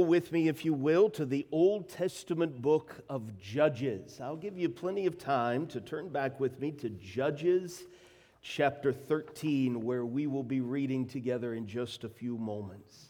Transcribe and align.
with 0.00 0.32
me, 0.32 0.48
if 0.48 0.64
you 0.64 0.72
will, 0.72 1.10
to 1.10 1.26
the 1.26 1.46
Old 1.52 1.86
Testament 1.86 2.62
book 2.62 3.04
of 3.10 3.38
Judges. 3.38 4.22
I'll 4.22 4.36
give 4.36 4.56
you 4.56 4.70
plenty 4.70 5.04
of 5.04 5.18
time 5.18 5.66
to 5.66 5.82
turn 5.82 6.08
back 6.08 6.40
with 6.40 6.58
me 6.58 6.72
to 6.72 6.88
Judges 6.88 7.82
chapter 8.40 8.90
13, 8.90 9.82
where 9.82 10.06
we 10.06 10.26
will 10.26 10.44
be 10.44 10.62
reading 10.62 11.06
together 11.06 11.52
in 11.52 11.66
just 11.66 12.04
a 12.04 12.08
few 12.08 12.38
moments. 12.38 13.08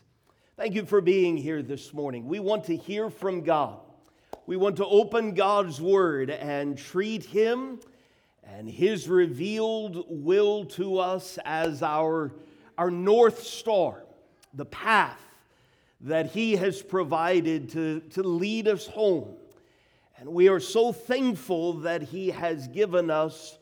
Thank 0.56 0.74
you 0.74 0.84
for 0.84 1.00
being 1.00 1.36
here 1.36 1.62
this 1.62 1.94
morning. 1.94 2.26
We 2.26 2.40
want 2.40 2.64
to 2.64 2.76
hear 2.76 3.10
from 3.10 3.42
God. 3.42 3.78
We 4.46 4.56
want 4.56 4.78
to 4.78 4.86
open 4.86 5.34
God's 5.34 5.80
Word 5.80 6.30
and 6.30 6.76
treat 6.76 7.24
Him 7.24 7.78
and 8.42 8.68
His 8.68 9.08
revealed 9.08 10.04
will 10.08 10.64
to 10.64 10.98
us 10.98 11.38
as 11.44 11.80
our, 11.80 12.32
our 12.76 12.90
North 12.90 13.44
Star, 13.44 14.02
the 14.52 14.66
path 14.66 15.20
that 16.02 16.32
He 16.32 16.56
has 16.56 16.82
provided 16.82 17.70
to, 17.70 18.00
to 18.10 18.22
lead 18.22 18.68
us 18.68 18.86
home. 18.86 19.36
And 20.18 20.28
we 20.28 20.48
are 20.48 20.60
so 20.60 20.92
thankful 20.92 21.74
that 21.80 22.02
He 22.02 22.30
has 22.30 22.68
given 22.68 23.10
us 23.10 23.58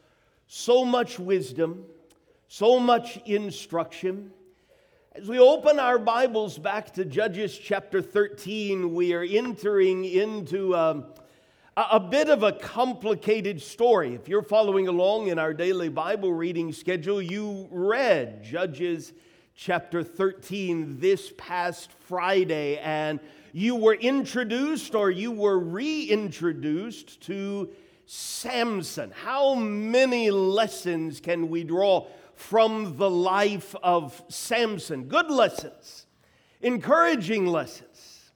so 0.47 0.85
much 0.85 1.19
wisdom, 1.19 1.85
so 2.49 2.81
much 2.81 3.19
instruction. 3.27 4.33
As 5.13 5.29
we 5.29 5.39
open 5.39 5.79
our 5.79 5.99
Bibles 5.99 6.59
back 6.59 6.93
to 6.95 7.05
Judges 7.05 7.57
chapter 7.57 8.01
13, 8.01 8.95
we 8.95 9.13
are 9.13 9.23
entering 9.23 10.05
into 10.05 10.75
um, 10.75 11.05
a, 11.77 11.85
a 11.93 12.01
bit 12.01 12.31
of 12.31 12.43
a 12.43 12.53
complicated 12.53 13.61
story. 13.61 14.15
If 14.15 14.29
you're 14.29 14.43
following 14.43 14.89
along 14.89 15.29
in 15.29 15.39
our 15.39 15.53
daily 15.53 15.89
Bible 15.89 16.33
reading 16.33 16.73
schedule, 16.73 17.21
you 17.21 17.69
read 17.71 18.43
Judges 18.43 19.13
chapter 19.63 20.03
13 20.03 20.99
this 21.01 21.35
past 21.37 21.93
Friday, 21.93 22.79
and 22.79 23.21
you 23.53 23.77
were 23.77 23.93
introduced 23.93 24.95
or 24.95 25.11
you 25.11 25.31
were 25.31 25.59
reintroduced 25.59 27.21
to 27.21 27.69
Samson. 28.07 29.11
How 29.11 29.55
many 29.55 30.31
lessons 30.31 31.21
can 31.21 31.51
we 31.51 31.63
draw 31.63 32.07
from 32.35 32.97
the 32.97 33.11
life 33.11 33.77
of 33.83 34.23
Samson? 34.31 35.05
Good 35.09 35.31
lessons, 35.31 36.07
encouraging 36.63 37.47
lessons, 37.47 38.31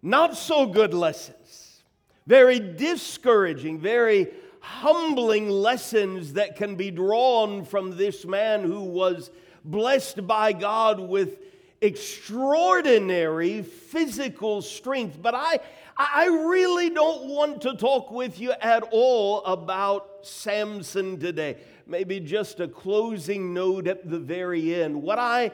not 0.00 0.34
so 0.34 0.64
good 0.64 0.94
lessons, 0.94 1.82
very 2.26 2.58
discouraging, 2.58 3.78
very 3.78 4.28
humbling 4.60 5.50
lessons 5.50 6.32
that 6.32 6.56
can 6.56 6.74
be 6.74 6.90
drawn 6.90 7.66
from 7.66 7.98
this 7.98 8.24
man 8.24 8.62
who 8.62 8.80
was 8.80 9.30
blessed 9.64 10.26
by 10.26 10.52
God 10.52 11.00
with 11.00 11.38
extraordinary 11.80 13.62
physical 13.62 14.62
strength. 14.62 15.20
But 15.20 15.34
I, 15.34 15.60
I 15.96 16.26
really 16.26 16.90
don't 16.90 17.26
want 17.26 17.62
to 17.62 17.74
talk 17.74 18.10
with 18.10 18.38
you 18.38 18.52
at 18.52 18.82
all 18.90 19.44
about 19.44 20.08
Samson 20.22 21.18
today. 21.18 21.56
Maybe 21.86 22.20
just 22.20 22.60
a 22.60 22.68
closing 22.68 23.52
note 23.54 23.86
at 23.86 24.08
the 24.08 24.18
very 24.18 24.74
end. 24.82 25.02
What 25.02 25.18
I 25.18 25.50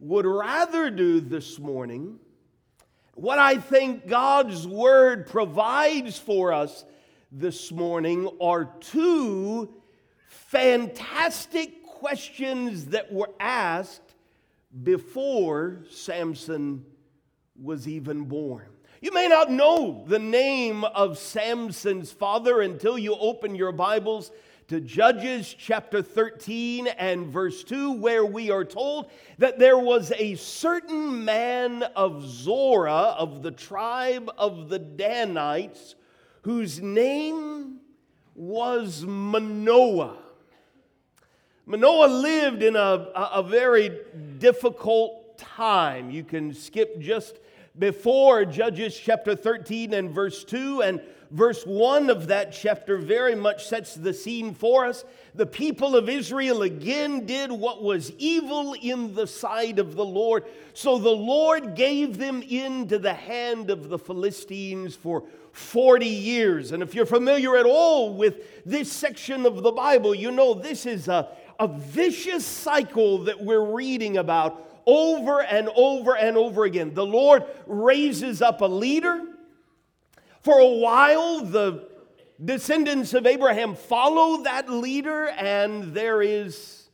would 0.00 0.26
rather 0.26 0.90
do 0.90 1.20
this 1.20 1.58
morning, 1.58 2.18
what 3.14 3.38
I 3.38 3.56
think 3.56 4.06
God's 4.06 4.66
Word 4.66 5.26
provides 5.26 6.18
for 6.18 6.52
us 6.52 6.84
this 7.32 7.72
morning, 7.72 8.28
are 8.40 8.66
two 8.80 9.74
fantastic 10.28 11.77
questions 11.98 12.86
that 12.86 13.12
were 13.12 13.30
asked 13.40 14.14
before 14.84 15.78
Samson 15.90 16.84
was 17.60 17.88
even 17.88 18.24
born. 18.24 18.68
You 19.00 19.12
may 19.12 19.26
not 19.26 19.50
know 19.50 20.04
the 20.06 20.18
name 20.20 20.84
of 20.84 21.18
Samson's 21.18 22.12
father 22.12 22.60
until 22.60 22.96
you 22.96 23.16
open 23.16 23.56
your 23.56 23.72
Bibles 23.72 24.30
to 24.68 24.80
Judges 24.80 25.52
chapter 25.58 26.00
13 26.00 26.86
and 26.86 27.26
verse 27.26 27.64
2, 27.64 27.92
where 27.92 28.24
we 28.24 28.50
are 28.50 28.64
told 28.64 29.10
that 29.38 29.58
there 29.58 29.78
was 29.78 30.12
a 30.16 30.36
certain 30.36 31.24
man 31.24 31.82
of 31.82 32.24
Zorah 32.24 33.16
of 33.18 33.42
the 33.42 33.50
tribe 33.50 34.30
of 34.38 34.68
the 34.68 34.78
Danites 34.78 35.96
whose 36.42 36.80
name 36.80 37.80
was 38.36 39.04
Manoah. 39.04 40.27
Manoah 41.68 42.06
lived 42.06 42.62
in 42.62 42.76
a, 42.76 43.10
a 43.14 43.42
very 43.42 44.00
difficult 44.38 45.36
time. 45.36 46.10
You 46.10 46.24
can 46.24 46.54
skip 46.54 46.98
just 46.98 47.40
before 47.78 48.46
Judges 48.46 48.98
chapter 48.98 49.36
13 49.36 49.92
and 49.92 50.10
verse 50.10 50.44
2, 50.44 50.80
and 50.80 51.02
verse 51.30 51.64
1 51.66 52.08
of 52.08 52.28
that 52.28 52.52
chapter 52.52 52.96
very 52.96 53.34
much 53.34 53.66
sets 53.66 53.94
the 53.94 54.14
scene 54.14 54.54
for 54.54 54.86
us. 54.86 55.04
The 55.34 55.44
people 55.44 55.94
of 55.94 56.08
Israel 56.08 56.62
again 56.62 57.26
did 57.26 57.52
what 57.52 57.82
was 57.82 58.12
evil 58.16 58.74
in 58.80 59.14
the 59.14 59.26
sight 59.26 59.78
of 59.78 59.94
the 59.94 60.06
Lord. 60.06 60.44
So 60.72 60.96
the 60.96 61.10
Lord 61.10 61.74
gave 61.74 62.16
them 62.16 62.40
into 62.40 62.98
the 62.98 63.12
hand 63.12 63.68
of 63.68 63.90
the 63.90 63.98
Philistines 63.98 64.96
for 64.96 65.22
40 65.52 66.06
years. 66.06 66.72
And 66.72 66.82
if 66.82 66.94
you're 66.94 67.04
familiar 67.04 67.56
at 67.58 67.66
all 67.66 68.14
with 68.14 68.64
this 68.64 68.90
section 68.90 69.44
of 69.44 69.62
the 69.62 69.72
Bible, 69.72 70.14
you 70.14 70.30
know 70.30 70.54
this 70.54 70.86
is 70.86 71.08
a, 71.08 71.28
a 71.58 71.66
vicious 71.68 72.46
cycle 72.46 73.24
that 73.24 73.42
we're 73.42 73.74
reading 73.74 74.16
about 74.16 74.64
over 74.86 75.42
and 75.42 75.68
over 75.74 76.16
and 76.16 76.36
over 76.36 76.64
again. 76.64 76.94
The 76.94 77.04
Lord 77.04 77.44
raises 77.66 78.40
up 78.40 78.60
a 78.60 78.66
leader. 78.66 79.22
For 80.40 80.58
a 80.58 80.66
while, 80.66 81.40
the 81.40 81.88
descendants 82.42 83.12
of 83.12 83.26
Abraham 83.26 83.74
follow 83.74 84.44
that 84.44 84.70
leader, 84.70 85.28
and 85.28 85.92
there 85.92 86.22
is 86.22 86.88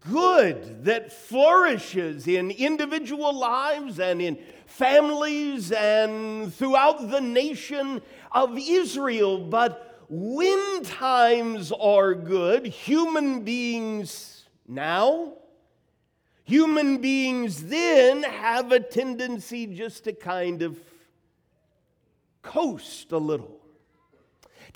good 0.00 0.84
that 0.84 1.12
flourishes 1.12 2.26
in 2.26 2.50
individual 2.50 3.32
lives 3.38 4.00
and 4.00 4.20
in 4.20 4.38
families 4.66 5.72
and 5.72 6.52
throughout 6.52 7.10
the 7.10 7.20
nation 7.20 8.02
of 8.32 8.58
Israel. 8.58 9.38
But 9.38 9.87
when 10.08 10.82
times 10.84 11.70
are 11.72 12.14
good, 12.14 12.66
human 12.66 13.42
beings 13.44 14.44
now, 14.66 15.34
human 16.44 16.98
beings 16.98 17.64
then 17.64 18.22
have 18.22 18.72
a 18.72 18.80
tendency 18.80 19.66
just 19.66 20.04
to 20.04 20.12
kind 20.12 20.62
of 20.62 20.78
coast 22.42 23.12
a 23.12 23.18
little. 23.18 23.57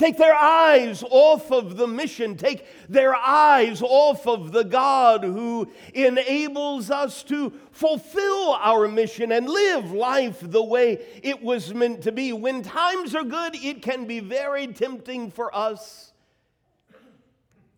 Take 0.03 0.17
their 0.17 0.35
eyes 0.35 1.05
off 1.09 1.53
of 1.53 1.77
the 1.77 1.87
mission. 1.87 2.37
Take 2.37 2.67
their 2.89 3.15
eyes 3.15 3.81
off 3.83 4.27
of 4.27 4.51
the 4.51 4.65
God 4.65 5.23
who 5.23 5.71
enables 5.95 6.91
us 6.91 7.23
to 7.23 7.53
fulfill 7.71 8.55
our 8.55 8.89
mission 8.89 9.31
and 9.31 9.49
live 9.49 9.93
life 9.93 10.39
the 10.43 10.61
way 10.61 10.99
it 11.23 11.41
was 11.41 11.73
meant 11.73 12.03
to 12.03 12.11
be. 12.11 12.33
When 12.33 12.65
times 12.65 13.15
are 13.15 13.23
good, 13.23 13.55
it 13.55 13.81
can 13.81 14.07
be 14.07 14.19
very 14.19 14.67
tempting 14.67 15.31
for 15.31 15.55
us 15.55 16.13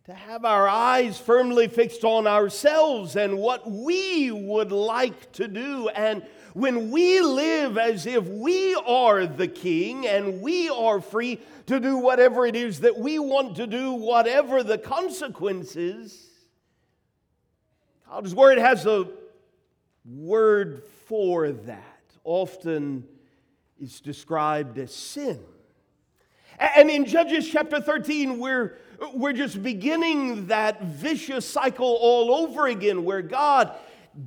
to 0.05 0.13
have 0.15 0.45
our 0.45 0.67
eyes 0.67 1.19
firmly 1.19 1.67
fixed 1.67 2.03
on 2.03 2.25
ourselves 2.25 3.15
and 3.15 3.37
what 3.37 3.69
we 3.69 4.31
would 4.31 4.71
like 4.71 5.31
to 5.33 5.47
do 5.47 5.89
and 5.89 6.23
when 6.55 6.89
we 6.89 7.19
live 7.19 7.77
as 7.77 8.05
if 8.05 8.25
we 8.29 8.75
are 8.75 9.27
the 9.27 9.47
king 9.47 10.07
and 10.07 10.41
we 10.41 10.69
are 10.69 11.01
free 11.01 11.37
to 11.65 11.81
do 11.81 11.97
whatever 11.97 12.45
it 12.45 12.55
is 12.55 12.79
that 12.79 12.97
we 12.97 13.19
want 13.19 13.57
to 13.57 13.67
do, 13.67 13.91
whatever 13.91 14.63
the 14.63 14.77
consequences, 14.77 16.29
God's 18.09 18.33
word 18.33 18.57
has 18.57 18.85
a 18.85 19.05
word 20.05 20.83
for 21.07 21.51
that. 21.51 22.01
Often 22.23 23.05
it's 23.77 23.99
described 23.99 24.77
as 24.77 24.95
sin. 24.95 25.41
And 26.57 26.89
in 26.89 27.03
Judges 27.03 27.49
chapter 27.49 27.81
13, 27.81 28.39
we're, 28.39 28.77
we're 29.13 29.33
just 29.33 29.61
beginning 29.61 30.47
that 30.47 30.83
vicious 30.83 31.45
cycle 31.45 31.97
all 31.99 32.33
over 32.33 32.67
again 32.67 33.03
where 33.03 33.21
God 33.21 33.75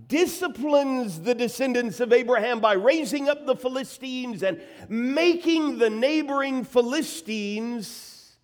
disciplines 0.06 1.20
the 1.20 1.34
descendants 1.34 2.00
of 2.00 2.12
Abraham 2.12 2.60
by 2.60 2.74
raising 2.74 3.28
up 3.28 3.46
the 3.46 3.56
Philistines 3.56 4.42
and 4.42 4.60
making 4.88 5.78
the 5.78 5.88
neighboring 5.88 6.64
Philistines 6.64 8.36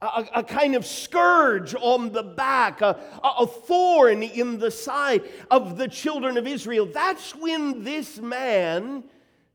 a, 0.00 0.26
a 0.36 0.44
kind 0.44 0.74
of 0.74 0.86
scourge 0.86 1.74
on 1.74 2.12
the 2.12 2.22
back, 2.22 2.80
a, 2.80 2.98
a 3.22 3.46
thorn 3.46 4.22
in 4.22 4.58
the 4.58 4.70
side 4.70 5.24
of 5.50 5.76
the 5.76 5.88
children 5.88 6.36
of 6.36 6.46
Israel. 6.46 6.86
That's 6.86 7.34
when 7.34 7.82
this 7.82 8.18
man, 8.18 9.04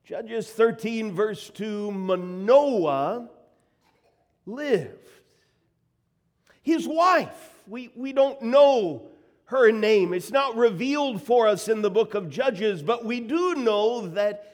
Judges 0.04 0.50
13, 0.50 1.14
verse 1.14 1.50
2, 1.50 1.92
Manoah, 1.92 3.30
lived. 4.46 5.10
His 6.62 6.88
wife, 6.88 7.54
we, 7.68 7.92
we 7.96 8.14
don't 8.14 8.42
know 8.42 9.13
her 9.54 9.72
name. 9.72 10.16
It's 10.16 10.32
not 10.32 10.58
revealed 10.58 11.22
for 11.22 11.48
us 11.48 11.68
in 11.68 11.84
the 11.84 11.92
book 11.92 12.16
of 12.16 12.28
Judges, 12.28 12.82
but 12.82 13.06
we 13.06 13.20
do 13.20 13.54
know 13.54 14.08
that, 14.08 14.52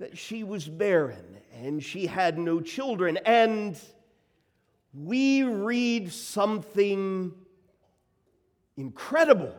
that 0.00 0.18
she 0.18 0.42
was 0.42 0.66
barren 0.66 1.38
and 1.54 1.82
she 1.82 2.06
had 2.06 2.38
no 2.38 2.60
children. 2.60 3.18
And 3.18 3.78
we 4.92 5.44
read 5.44 6.12
something 6.12 7.32
incredible. 8.76 9.54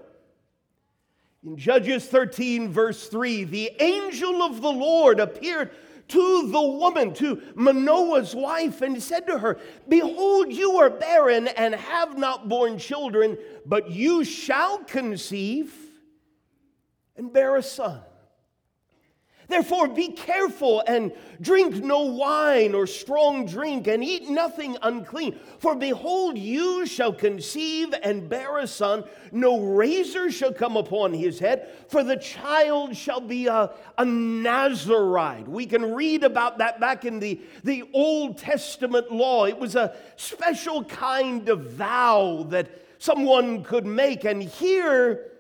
In 1.46 1.56
Judges 1.56 2.06
13, 2.06 2.70
verse 2.70 3.08
3, 3.08 3.46
the 3.46 3.72
angel 3.80 4.44
of 4.44 4.62
the 4.62 4.72
Lord 4.72 5.22
appeared 5.22 5.72
to 6.10 6.52
the 6.52 6.62
woman, 6.62 7.14
to 7.16 7.42
Manoah's 7.56 8.36
wife, 8.36 8.82
and 8.82 9.02
said 9.02 9.28
to 9.28 9.38
her, 9.38 9.60
Behold, 9.88 10.52
you 10.52 10.78
are 10.78 10.90
barren 10.90 11.48
and 11.48 11.74
have 11.74 12.18
not 12.18 12.50
borne 12.50 12.78
children, 12.78 13.38
but 13.66 13.92
you 13.92 14.24
shall 14.24 14.80
conceive 14.80 15.74
and 17.16 17.32
bear 17.32 17.56
a 17.56 17.64
son. 17.64 18.02
Therefore, 19.48 19.88
be 19.88 20.10
careful 20.10 20.84
and 20.88 21.12
drink 21.42 21.76
no 21.84 22.02
wine 22.02 22.74
or 22.74 22.88
strong 22.88 23.46
drink, 23.46 23.88
and 23.88 24.04
eat 24.04 24.30
nothing 24.30 24.78
unclean. 24.82 25.38
For 25.60 25.76
behold, 25.76 26.38
you 26.38 26.86
shall 26.86 27.14
conceive 27.14 27.94
and 28.04 28.30
bear 28.30 28.60
a 28.60 28.68
son. 28.68 29.04
No 29.32 29.60
razor 29.60 30.32
shall 30.32 30.54
come 30.54 30.78
upon 30.78 31.14
his 31.14 31.40
head, 31.40 31.70
for 31.90 32.04
the 32.04 32.18
child 32.18 32.96
shall 32.96 33.22
be 33.22 33.48
a, 33.48 33.72
a 33.98 34.06
Nazarite. 34.06 35.48
We 35.48 35.66
can 35.66 35.94
read 35.94 36.24
about 36.24 36.60
that 36.60 36.80
back 36.80 37.04
in 37.04 37.20
the, 37.20 37.42
the 37.64 37.84
Old 37.94 38.38
Testament 38.38 39.12
law. 39.12 39.46
It 39.46 39.60
was 39.60 39.76
a 39.76 39.96
special 40.16 40.84
kind 40.86 41.50
of 41.50 41.72
vow 41.72 42.46
that 42.50 42.70
someone 42.98 43.64
could 43.64 43.86
make. 43.86 44.24
And 44.24 44.42
here, 44.42 45.33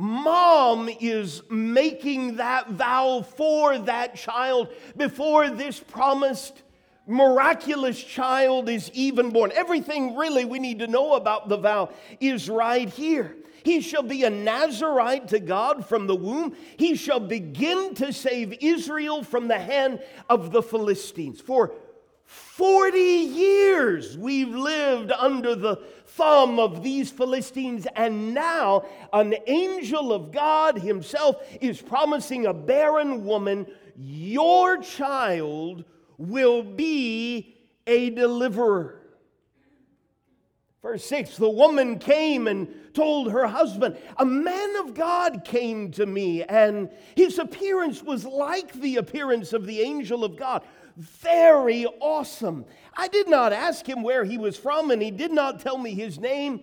Mom 0.00 0.88
is 0.98 1.42
making 1.50 2.36
that 2.36 2.70
vow 2.70 3.20
for 3.36 3.76
that 3.80 4.16
child 4.16 4.68
before 4.96 5.50
this 5.50 5.78
promised 5.78 6.62
miraculous 7.06 8.02
child 8.02 8.70
is 8.70 8.90
even 8.94 9.28
born. 9.28 9.52
Everything 9.54 10.16
really 10.16 10.46
we 10.46 10.58
need 10.58 10.78
to 10.78 10.86
know 10.86 11.16
about 11.16 11.50
the 11.50 11.58
vow 11.58 11.90
is 12.18 12.48
right 12.48 12.88
here. 12.88 13.36
He 13.62 13.82
shall 13.82 14.02
be 14.02 14.24
a 14.24 14.30
Nazarite 14.30 15.28
to 15.28 15.38
God 15.38 15.84
from 15.84 16.06
the 16.06 16.16
womb. 16.16 16.56
He 16.78 16.94
shall 16.94 17.20
begin 17.20 17.94
to 17.96 18.10
save 18.10 18.56
Israel 18.62 19.22
from 19.22 19.48
the 19.48 19.58
hand 19.58 20.00
of 20.30 20.50
the 20.50 20.62
Philistines. 20.62 21.42
For 21.42 21.74
40 22.24 22.98
years 22.98 24.16
we've 24.16 24.54
lived 24.54 25.12
under 25.12 25.54
the 25.54 25.76
thumb 26.20 26.58
of 26.58 26.82
these 26.82 27.10
Philistines, 27.10 27.86
and 27.96 28.34
now 28.34 28.84
an 29.10 29.34
angel 29.46 30.12
of 30.12 30.30
God 30.30 30.76
himself 30.76 31.36
is 31.62 31.80
promising 31.80 32.44
a 32.44 32.52
barren 32.52 33.24
woman, 33.24 33.66
Your 33.96 34.76
child 34.82 35.84
will 36.18 36.62
be 36.62 37.56
a 37.86 38.10
deliverer. 38.10 39.00
Verse 40.82 41.04
6 41.06 41.38
The 41.38 41.48
woman 41.48 41.98
came 41.98 42.46
and 42.46 42.68
told 42.92 43.32
her 43.32 43.46
husband, 43.46 43.96
A 44.18 44.26
man 44.26 44.76
of 44.84 44.92
God 44.92 45.42
came 45.46 45.90
to 45.92 46.04
me, 46.04 46.42
and 46.42 46.90
his 47.16 47.38
appearance 47.38 48.02
was 48.02 48.26
like 48.26 48.74
the 48.74 48.96
appearance 48.96 49.54
of 49.54 49.64
the 49.64 49.80
angel 49.80 50.22
of 50.24 50.36
God 50.36 50.62
very 50.96 51.86
awesome. 52.00 52.64
I 52.96 53.08
did 53.08 53.28
not 53.28 53.52
ask 53.52 53.88
him 53.88 54.02
where 54.02 54.24
he 54.24 54.38
was 54.38 54.56
from, 54.56 54.90
and 54.90 55.00
he 55.00 55.10
did 55.10 55.32
not 55.32 55.60
tell 55.60 55.78
me 55.78 55.94
his 55.94 56.18
name. 56.18 56.62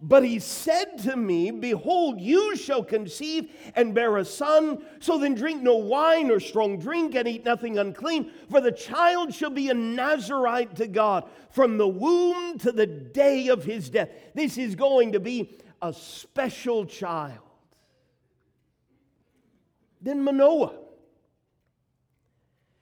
But 0.00 0.24
he 0.24 0.38
said 0.38 0.98
to 0.98 1.16
me, 1.16 1.50
Behold, 1.50 2.20
you 2.20 2.56
shall 2.56 2.84
conceive 2.84 3.50
and 3.74 3.94
bear 3.94 4.16
a 4.16 4.24
son. 4.24 4.82
So 5.00 5.18
then 5.18 5.34
drink 5.34 5.62
no 5.62 5.76
wine 5.76 6.30
or 6.30 6.38
strong 6.38 6.78
drink, 6.78 7.14
and 7.14 7.26
eat 7.26 7.44
nothing 7.44 7.78
unclean, 7.78 8.30
for 8.48 8.60
the 8.60 8.72
child 8.72 9.34
shall 9.34 9.50
be 9.50 9.70
a 9.70 9.74
Nazarite 9.74 10.76
to 10.76 10.86
God 10.86 11.28
from 11.50 11.78
the 11.78 11.88
womb 11.88 12.58
to 12.58 12.70
the 12.70 12.86
day 12.86 13.48
of 13.48 13.64
his 13.64 13.90
death. 13.90 14.10
This 14.34 14.56
is 14.56 14.74
going 14.76 15.12
to 15.12 15.20
be 15.20 15.58
a 15.82 15.92
special 15.92 16.86
child. 16.86 17.40
Then 20.00 20.22
Manoah 20.22 20.74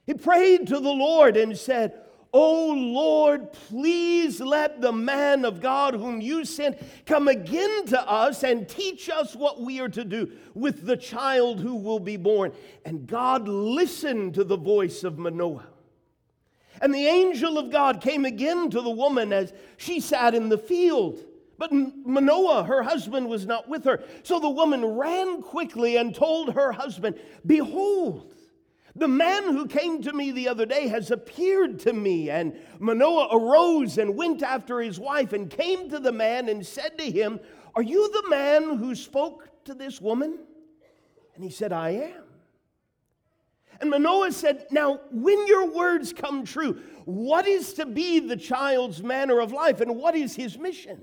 he 0.06 0.14
prayed 0.14 0.68
to 0.68 0.78
the 0.78 0.92
Lord 0.92 1.36
and 1.36 1.56
said, 1.58 2.00
O 2.32 2.72
Lord, 2.72 3.52
please 3.52 4.40
let 4.40 4.80
the 4.80 4.92
man 4.92 5.44
of 5.44 5.60
God 5.60 5.94
whom 5.94 6.20
you 6.20 6.44
sent 6.44 6.78
come 7.06 7.28
again 7.28 7.86
to 7.86 8.10
us 8.10 8.42
and 8.42 8.68
teach 8.68 9.08
us 9.08 9.34
what 9.34 9.60
we 9.60 9.80
are 9.80 9.88
to 9.88 10.04
do 10.04 10.30
with 10.54 10.84
the 10.84 10.96
child 10.96 11.60
who 11.60 11.76
will 11.76 12.00
be 12.00 12.16
born. 12.16 12.52
And 12.84 13.06
God 13.06 13.48
listened 13.48 14.34
to 14.34 14.44
the 14.44 14.56
voice 14.56 15.04
of 15.04 15.18
Manoah. 15.18 15.66
And 16.82 16.94
the 16.94 17.06
angel 17.06 17.58
of 17.58 17.70
God 17.70 18.00
came 18.00 18.24
again 18.24 18.70
to 18.70 18.80
the 18.80 18.90
woman 18.90 19.32
as 19.32 19.52
she 19.76 20.00
sat 20.00 20.34
in 20.34 20.48
the 20.48 20.58
field. 20.58 21.24
But 21.58 21.72
Manoah, 21.72 22.64
her 22.64 22.82
husband, 22.82 23.28
was 23.28 23.46
not 23.46 23.68
with 23.68 23.84
her. 23.84 24.04
So 24.24 24.38
the 24.38 24.50
woman 24.50 24.84
ran 24.84 25.40
quickly 25.40 25.96
and 25.96 26.14
told 26.14 26.52
her 26.52 26.72
husband, 26.72 27.18
Behold, 27.46 28.34
the 28.98 29.08
man 29.08 29.44
who 29.44 29.66
came 29.66 30.02
to 30.02 30.12
me 30.12 30.30
the 30.30 30.48
other 30.48 30.64
day 30.64 30.88
has 30.88 31.10
appeared 31.10 31.78
to 31.80 31.92
me. 31.92 32.30
And 32.30 32.58
Manoah 32.78 33.28
arose 33.30 33.98
and 33.98 34.16
went 34.16 34.42
after 34.42 34.80
his 34.80 34.98
wife 34.98 35.32
and 35.32 35.50
came 35.50 35.90
to 35.90 35.98
the 35.98 36.12
man 36.12 36.48
and 36.48 36.66
said 36.66 36.96
to 36.98 37.10
him, 37.10 37.38
Are 37.74 37.82
you 37.82 38.10
the 38.10 38.28
man 38.30 38.78
who 38.78 38.94
spoke 38.94 39.64
to 39.64 39.74
this 39.74 40.00
woman? 40.00 40.38
And 41.34 41.44
he 41.44 41.50
said, 41.50 41.72
I 41.72 41.90
am. 41.90 42.22
And 43.80 43.90
Manoah 43.90 44.32
said, 44.32 44.66
Now, 44.70 45.00
when 45.10 45.46
your 45.46 45.70
words 45.70 46.14
come 46.14 46.44
true, 46.44 46.80
what 47.04 47.46
is 47.46 47.74
to 47.74 47.84
be 47.84 48.20
the 48.20 48.36
child's 48.36 49.02
manner 49.02 49.40
of 49.40 49.52
life 49.52 49.80
and 49.80 49.96
what 49.96 50.16
is 50.16 50.34
his 50.34 50.56
mission? 50.58 51.02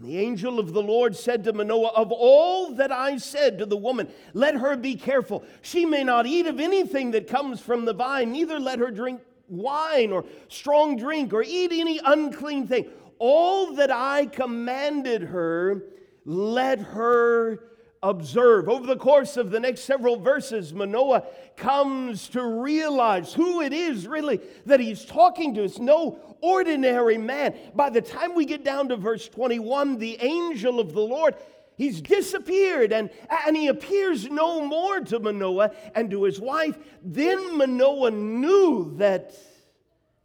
And 0.00 0.08
the 0.08 0.18
angel 0.18 0.58
of 0.58 0.72
the 0.72 0.82
Lord 0.82 1.14
said 1.14 1.44
to 1.44 1.52
Manoah, 1.52 1.92
Of 1.94 2.10
all 2.10 2.72
that 2.76 2.90
I 2.90 3.18
said 3.18 3.58
to 3.58 3.66
the 3.66 3.76
woman, 3.76 4.08
let 4.32 4.54
her 4.54 4.74
be 4.74 4.94
careful. 4.94 5.44
She 5.60 5.84
may 5.84 6.04
not 6.04 6.26
eat 6.26 6.46
of 6.46 6.58
anything 6.58 7.10
that 7.10 7.28
comes 7.28 7.60
from 7.60 7.84
the 7.84 7.92
vine, 7.92 8.32
neither 8.32 8.58
let 8.58 8.78
her 8.78 8.90
drink 8.90 9.20
wine 9.48 10.10
or 10.10 10.24
strong 10.48 10.96
drink 10.96 11.34
or 11.34 11.42
eat 11.42 11.72
any 11.72 12.00
unclean 12.02 12.66
thing. 12.66 12.88
All 13.18 13.74
that 13.74 13.90
I 13.90 14.24
commanded 14.24 15.20
her, 15.20 15.82
let 16.24 16.78
her 16.78 17.58
observe. 18.02 18.68
Over 18.68 18.86
the 18.86 18.96
course 18.96 19.36
of 19.36 19.50
the 19.50 19.60
next 19.60 19.82
several 19.82 20.16
verses, 20.16 20.72
Manoah 20.72 21.24
comes 21.56 22.28
to 22.30 22.44
realize 22.44 23.34
who 23.34 23.60
it 23.60 23.72
is 23.72 24.06
really 24.06 24.40
that 24.66 24.80
he's 24.80 25.04
talking 25.04 25.54
to. 25.54 25.62
It's 25.64 25.78
no 25.78 26.18
ordinary 26.40 27.18
man. 27.18 27.54
By 27.74 27.90
the 27.90 28.00
time 28.00 28.34
we 28.34 28.46
get 28.46 28.64
down 28.64 28.88
to 28.88 28.96
verse 28.96 29.28
21, 29.28 29.98
the 29.98 30.16
angel 30.20 30.80
of 30.80 30.92
the 30.92 31.00
Lord. 31.00 31.34
He's 31.76 32.02
disappeared 32.02 32.92
and, 32.92 33.08
and 33.46 33.56
he 33.56 33.68
appears 33.68 34.28
no 34.28 34.66
more 34.66 35.00
to 35.00 35.18
Manoah 35.18 35.72
and 35.94 36.10
to 36.10 36.24
his 36.24 36.38
wife. 36.38 36.78
Then 37.02 37.56
Manoah 37.56 38.10
knew 38.10 38.94
that 38.98 39.34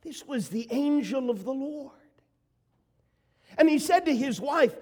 this 0.01 0.25
was 0.25 0.49
the 0.49 0.67
angel 0.69 1.29
of 1.29 1.45
the 1.45 1.53
Lord. 1.53 1.91
And 3.57 3.69
he 3.69 3.79
said 3.79 4.05
to 4.05 4.15
his 4.15 4.41
wife, 4.41 4.75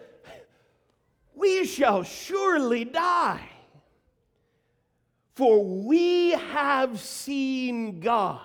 we 1.35 1.65
shall 1.65 2.03
surely 2.03 2.85
die. 2.85 3.49
For 5.35 5.63
we 5.63 6.31
have 6.31 6.99
seen 6.99 7.99
God. 7.99 8.41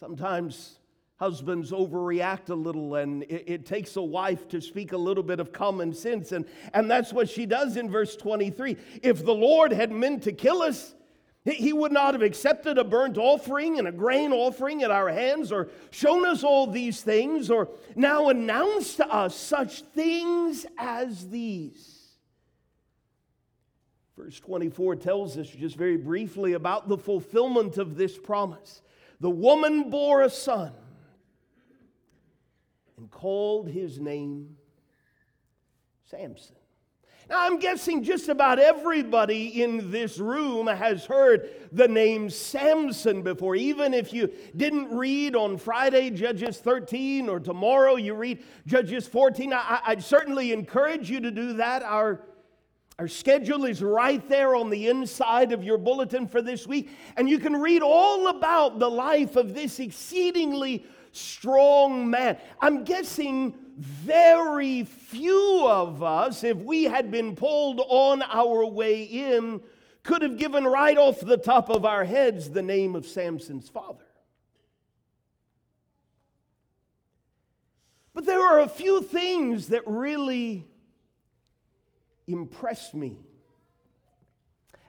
Sometimes 0.00 0.78
husbands 1.16 1.70
overreact 1.70 2.50
a 2.50 2.54
little, 2.54 2.96
and 2.96 3.22
it, 3.24 3.44
it, 3.46 3.66
takes 3.66 3.96
a 3.96 4.02
wife 4.02 4.48
to 4.48 4.60
speak 4.60 4.92
a 4.92 4.96
little 4.96 5.22
bit 5.22 5.40
of 5.40 5.52
common 5.52 5.94
sense. 5.94 6.32
And, 6.32 6.44
and 6.74 6.90
that's 6.90 7.12
what 7.12 7.28
she 7.28 7.46
does 7.46 7.76
in 7.76 7.88
verse 7.88 8.16
23. 8.16 8.76
If 9.02 9.24
the 9.24 9.34
Lord 9.34 9.72
had 9.72 9.90
meant 9.90 10.24
to 10.24 10.32
kill 10.32 10.60
us, 10.60 10.95
he 11.46 11.72
would 11.72 11.92
not 11.92 12.14
have 12.14 12.22
accepted 12.22 12.76
a 12.76 12.84
burnt 12.84 13.16
offering 13.16 13.78
and 13.78 13.86
a 13.86 13.92
grain 13.92 14.32
offering 14.32 14.82
at 14.82 14.90
our 14.90 15.08
hands, 15.08 15.52
or 15.52 15.68
shown 15.90 16.26
us 16.26 16.42
all 16.42 16.66
these 16.66 17.02
things, 17.02 17.50
or 17.50 17.68
now 17.94 18.28
announced 18.28 18.96
to 18.96 19.06
us 19.08 19.36
such 19.36 19.82
things 19.82 20.66
as 20.76 21.28
these. 21.28 21.92
Verse 24.16 24.40
24 24.40 24.96
tells 24.96 25.36
us 25.36 25.48
just 25.48 25.76
very 25.76 25.96
briefly 25.96 26.54
about 26.54 26.88
the 26.88 26.98
fulfillment 26.98 27.78
of 27.78 27.96
this 27.96 28.18
promise. 28.18 28.82
The 29.20 29.30
woman 29.30 29.90
bore 29.90 30.22
a 30.22 30.30
son 30.30 30.72
and 32.96 33.10
called 33.10 33.68
his 33.68 34.00
name 34.00 34.56
Samson. 36.10 36.56
Now, 37.28 37.44
I'm 37.44 37.58
guessing 37.58 38.04
just 38.04 38.28
about 38.28 38.60
everybody 38.60 39.60
in 39.60 39.90
this 39.90 40.18
room 40.18 40.68
has 40.68 41.04
heard 41.06 41.50
the 41.72 41.88
name 41.88 42.30
Samson 42.30 43.22
before. 43.22 43.56
Even 43.56 43.94
if 43.94 44.12
you 44.12 44.32
didn't 44.54 44.96
read 44.96 45.34
on 45.34 45.58
Friday 45.58 46.10
Judges 46.10 46.58
13 46.58 47.28
or 47.28 47.40
tomorrow 47.40 47.96
you 47.96 48.14
read 48.14 48.44
Judges 48.68 49.08
14, 49.08 49.52
I, 49.52 49.80
would 49.88 50.04
certainly 50.04 50.52
encourage 50.52 51.10
you 51.10 51.18
to 51.18 51.32
do 51.32 51.54
that. 51.54 51.82
Our, 51.82 52.20
our 53.00 53.08
schedule 53.08 53.64
is 53.64 53.82
right 53.82 54.26
there 54.28 54.54
on 54.54 54.70
the 54.70 54.86
inside 54.86 55.50
of 55.50 55.64
your 55.64 55.78
bulletin 55.78 56.28
for 56.28 56.40
this 56.40 56.64
week, 56.64 56.90
and 57.16 57.28
you 57.28 57.40
can 57.40 57.56
read 57.56 57.82
all 57.82 58.28
about 58.28 58.78
the 58.78 58.88
life 58.88 59.34
of 59.34 59.52
this 59.52 59.80
exceedingly 59.80 60.86
strong 61.16 62.10
man. 62.10 62.38
I'm 62.60 62.84
guessing 62.84 63.54
very 63.76 64.84
few 64.84 65.66
of 65.68 66.02
us, 66.02 66.44
if 66.44 66.56
we 66.56 66.84
had 66.84 67.10
been 67.10 67.36
pulled 67.36 67.80
on 67.88 68.22
our 68.22 68.64
way 68.66 69.02
in, 69.02 69.60
could 70.02 70.22
have 70.22 70.38
given 70.38 70.64
right 70.64 70.96
off 70.96 71.20
the 71.20 71.36
top 71.36 71.68
of 71.68 71.84
our 71.84 72.04
heads 72.04 72.50
the 72.50 72.62
name 72.62 72.94
of 72.94 73.06
Samson's 73.06 73.68
father. 73.68 74.04
But 78.14 78.24
there 78.24 78.40
are 78.40 78.60
a 78.60 78.68
few 78.68 79.02
things 79.02 79.68
that 79.68 79.82
really 79.84 80.66
impress 82.26 82.94
me. 82.94 83.18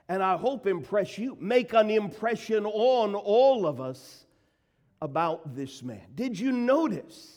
And 0.08 0.22
I 0.22 0.38
hope 0.38 0.66
impress 0.66 1.18
you, 1.18 1.36
make 1.38 1.74
an 1.74 1.90
impression 1.90 2.64
on 2.64 3.14
all 3.14 3.66
of 3.66 3.82
us 3.82 4.24
about 5.00 5.54
this 5.54 5.82
man. 5.82 6.02
Did 6.14 6.38
you 6.38 6.52
notice 6.52 7.34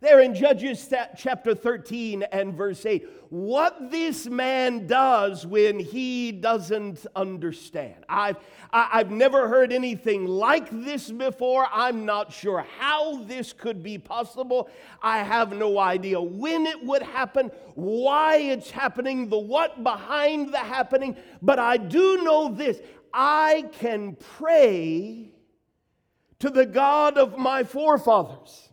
there 0.00 0.20
in 0.20 0.34
Judges 0.34 0.92
chapter 1.16 1.54
13 1.54 2.22
and 2.22 2.54
verse 2.54 2.86
8 2.86 3.08
what 3.30 3.90
this 3.90 4.26
man 4.26 4.86
does 4.86 5.46
when 5.46 5.78
he 5.78 6.32
doesn't 6.32 7.06
understand? 7.14 8.04
I've, 8.08 8.38
I've 8.72 9.10
never 9.10 9.48
heard 9.48 9.72
anything 9.72 10.26
like 10.26 10.68
this 10.70 11.10
before. 11.10 11.66
I'm 11.70 12.06
not 12.06 12.32
sure 12.32 12.64
how 12.78 13.22
this 13.24 13.52
could 13.52 13.82
be 13.82 13.98
possible. 13.98 14.70
I 15.02 15.18
have 15.18 15.52
no 15.52 15.78
idea 15.78 16.20
when 16.20 16.66
it 16.66 16.82
would 16.84 17.02
happen, 17.02 17.50
why 17.74 18.36
it's 18.36 18.70
happening, 18.70 19.28
the 19.28 19.38
what 19.38 19.82
behind 19.84 20.54
the 20.54 20.58
happening, 20.58 21.16
but 21.42 21.58
I 21.58 21.76
do 21.76 22.22
know 22.22 22.48
this 22.48 22.80
I 23.12 23.64
can 23.78 24.16
pray 24.16 25.32
to 26.40 26.50
the 26.50 26.66
God 26.66 27.18
of 27.18 27.36
my 27.36 27.64
forefathers. 27.64 28.68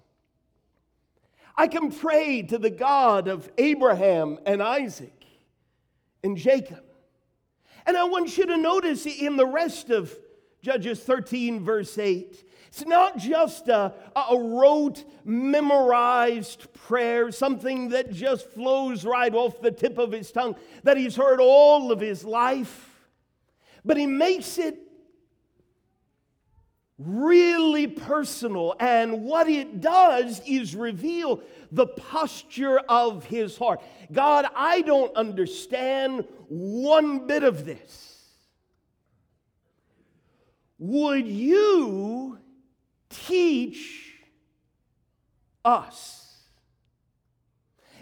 I 1.58 1.68
can 1.68 1.92
pray 1.92 2.42
to 2.44 2.58
the 2.58 2.70
God 2.70 3.28
of 3.28 3.50
Abraham 3.58 4.40
and 4.46 4.62
Isaac 4.62 5.26
and 6.24 6.38
Jacob. 6.38 6.84
And 7.86 7.96
I 7.96 8.04
want 8.06 8.38
you 8.38 8.46
to 8.48 8.58
notice 8.58 9.06
in 9.06 9.38
the 9.38 9.46
rest 9.46 9.90
of 9.90 10.16
Judges 10.62 11.00
13, 11.02 11.64
verse 11.64 11.98
8, 11.98 12.44
it's 12.68 12.86
not 12.86 13.18
just 13.18 13.70
a, 13.70 13.94
a 14.16 14.38
rote, 14.38 15.06
memorized 15.24 16.74
prayer, 16.74 17.32
something 17.32 17.90
that 17.90 18.12
just 18.12 18.50
flows 18.50 19.06
right 19.06 19.34
off 19.34 19.62
the 19.62 19.72
tip 19.72 19.98
of 19.98 20.12
his 20.12 20.32
tongue 20.32 20.56
that 20.84 20.98
he's 20.98 21.16
heard 21.16 21.40
all 21.40 21.92
of 21.92 22.02
his 22.02 22.26
life, 22.26 23.08
but 23.86 23.96
he 23.96 24.08
makes 24.08 24.58
it 24.58 24.85
really 26.98 27.88
personal. 27.88 28.76
And 28.80 29.24
what 29.24 29.50
it 29.50 29.82
does 29.82 30.42
is 30.46 30.76
reveal 30.76 31.42
the 31.72 31.88
posture 31.88 32.80
of 32.80 33.26
his 33.26 33.58
heart. 33.58 33.82
God, 34.12 34.46
I 34.56 34.82
don't 34.82 35.16
understand 35.16 36.26
one 36.48 37.28
bit 37.28 37.44
of 37.44 37.66
this. 37.66 38.12
Would 40.78 41.28
you 41.28 42.38
teach 43.10 44.14
us? 45.64 46.25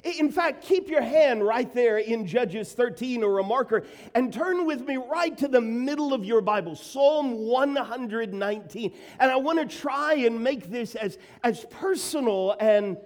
In 0.04 0.32
fact, 0.32 0.66
keep 0.66 0.90
your 0.90 1.02
hand 1.02 1.46
right 1.46 1.74
there 1.74 1.98
in 1.98 2.28
Judges 2.28 2.74
13 2.74 3.24
or 3.24 3.40
a 3.40 3.44
marker 3.44 3.84
and 4.14 4.34
turn 4.34 4.66
with 4.66 4.86
me 4.86 4.98
right 4.98 5.38
to 5.38 5.48
the 5.48 5.62
middle 5.62 6.14
of 6.14 6.26
your 6.26 6.42
Bible, 6.42 6.76
Psalm 6.76 7.48
119. 7.48 8.94
And 9.20 9.32
I 9.32 9.38
want 9.38 9.60
to 9.60 9.78
try 9.78 10.16
and 10.16 10.44
make 10.44 10.70
this 10.70 10.96
as, 10.96 11.18
as 11.42 11.66
personal 11.70 12.58
and 12.60 12.98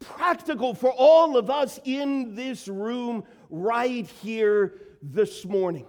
practical 0.00 0.74
for 0.74 0.90
all 0.90 1.36
of 1.36 1.50
us 1.50 1.78
in 1.84 2.34
this 2.34 2.66
room 2.66 3.22
right 3.48 4.06
here 4.06 4.74
this 5.00 5.44
morning. 5.44 5.86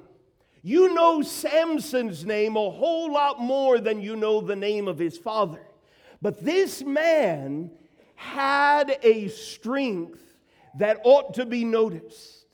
You 0.62 0.94
know 0.94 1.24
Samson's 1.24 2.24
name 2.24 2.56
a 2.56 2.70
whole 2.70 3.12
lot 3.12 3.40
more 3.40 3.80
than 3.80 4.00
you 4.00 4.16
know 4.16 4.42
the 4.42 4.56
name 4.56 4.88
of 4.88 5.00
his 5.00 5.18
father. 5.18 5.62
But 6.22 6.44
this 6.44 6.84
man 6.84 7.72
had 8.20 9.00
a 9.02 9.30
strength 9.30 10.22
that 10.78 11.00
ought 11.06 11.36
to 11.36 11.46
be 11.46 11.64
noticed, 11.64 12.46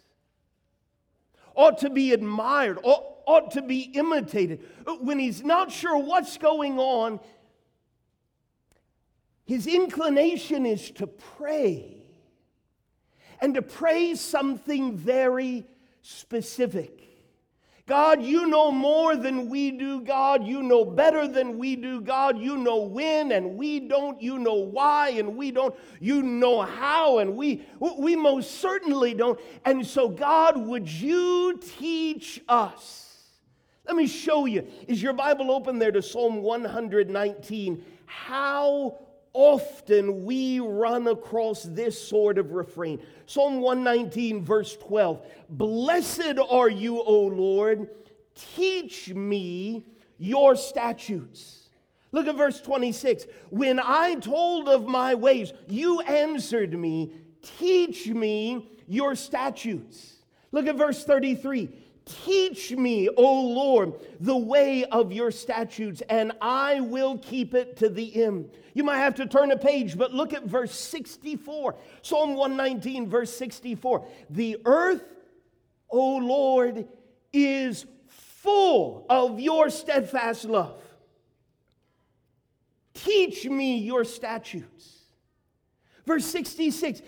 ought 1.55 1.79
to 1.79 1.89
be 1.89 2.13
admired, 2.13 2.77
ought, 2.83 3.03
ought 3.25 3.49
to 3.49 3.63
be 3.63 3.79
imitated. 3.79 4.63
Uh, 4.85 4.93
when 4.97 5.17
he's 5.17 5.43
not 5.43 5.71
sure 5.71 5.97
what's 5.97 6.37
going 6.37 6.77
on, 6.77 7.19
his 9.43 9.65
inclination 9.65 10.67
is 10.67 10.91
to 10.91 11.07
pray 11.07 12.03
and 13.41 13.55
to 13.55 13.63
pray 13.63 14.13
something 14.13 14.95
very 14.95 15.65
specific. 16.03 17.04
God, 17.87 18.23
you 18.23 18.47
know 18.47 18.71
more 18.71 19.15
than 19.15 19.47
we 19.47 19.69
do, 19.69 20.01
God. 20.01 20.43
You 20.43 20.63
know 20.63 20.83
better 20.83 21.27
than 21.27 21.59
we 21.59 21.75
do, 21.75 22.01
God. 22.01 22.39
You 22.39 22.57
know 22.57 22.81
when 22.81 23.31
and 23.31 23.55
we 23.57 23.79
don't. 23.79 24.19
You 24.19 24.39
know 24.39 24.55
why 24.55 25.09
and 25.09 25.37
we 25.37 25.51
don't. 25.51 25.75
You 25.99 26.23
know 26.23 26.63
how 26.63 27.19
and 27.19 27.35
we, 27.35 27.63
we 27.79 28.15
most 28.15 28.59
certainly 28.59 29.13
don't. 29.13 29.39
And 29.65 29.85
so, 29.85 30.09
God, 30.09 30.57
would 30.57 30.89
you 30.89 31.59
teach 31.77 32.41
us? 32.49 33.05
Let 33.85 33.95
me 33.95 34.07
show 34.07 34.45
you. 34.45 34.67
Is 34.87 35.03
your 35.03 35.13
Bible 35.13 35.51
open 35.51 35.77
there 35.77 35.91
to 35.91 36.01
Psalm 36.01 36.41
119? 36.41 37.85
How 38.07 38.97
often 39.35 40.25
we 40.25 40.61
run 40.61 41.07
across 41.07 41.63
this 41.63 42.01
sort 42.01 42.37
of 42.37 42.53
refrain. 42.53 42.99
Psalm 43.25 43.59
119, 43.59 44.43
verse 44.43 44.75
12 44.77 45.25
Blessed 45.49 46.39
are 46.49 46.69
you, 46.69 47.01
O 47.01 47.21
Lord, 47.21 47.89
teach 48.55 49.09
me 49.13 49.85
your 50.17 50.55
statutes. 50.55 51.69
Look 52.11 52.27
at 52.27 52.37
verse 52.37 52.61
26. 52.61 53.25
When 53.49 53.79
I 53.79 54.15
told 54.15 54.69
of 54.69 54.87
my 54.87 55.15
ways, 55.15 55.51
you 55.67 55.99
answered 55.99 56.73
me, 56.77 57.11
teach 57.59 58.07
me 58.07 58.69
your 58.87 59.15
statutes. 59.15 60.13
Look 60.53 60.67
at 60.67 60.77
verse 60.77 61.03
33. 61.03 61.69
Teach 62.05 62.71
me, 62.71 63.09
O 63.09 63.41
Lord, 63.41 63.93
the 64.19 64.37
way 64.37 64.85
of 64.85 65.11
your 65.11 65.31
statutes, 65.31 66.03
and 66.07 66.33
I 66.39 66.79
will 66.79 67.17
keep 67.17 67.55
it 67.55 67.77
to 67.77 67.89
the 67.89 68.23
end. 68.23 68.51
You 68.75 68.83
might 68.83 68.99
have 68.99 69.15
to 69.15 69.25
turn 69.25 69.51
a 69.51 69.57
page, 69.57 69.97
but 69.97 70.13
look 70.13 70.31
at 70.31 70.43
verse 70.43 70.73
64. 70.73 71.75
Psalm 72.03 72.35
119, 72.35 73.09
verse 73.09 73.35
64. 73.35 74.05
The 74.29 74.57
earth, 74.65 75.03
O 75.89 76.17
Lord, 76.17 76.87
is 77.33 77.87
full 78.07 79.07
of 79.09 79.39
your 79.39 79.71
steadfast 79.71 80.45
love. 80.45 80.79
Teach 82.93 83.45
me 83.45 83.79
your 83.79 84.03
statutes. 84.03 84.94
Verse 86.05 86.25
66 86.25 87.01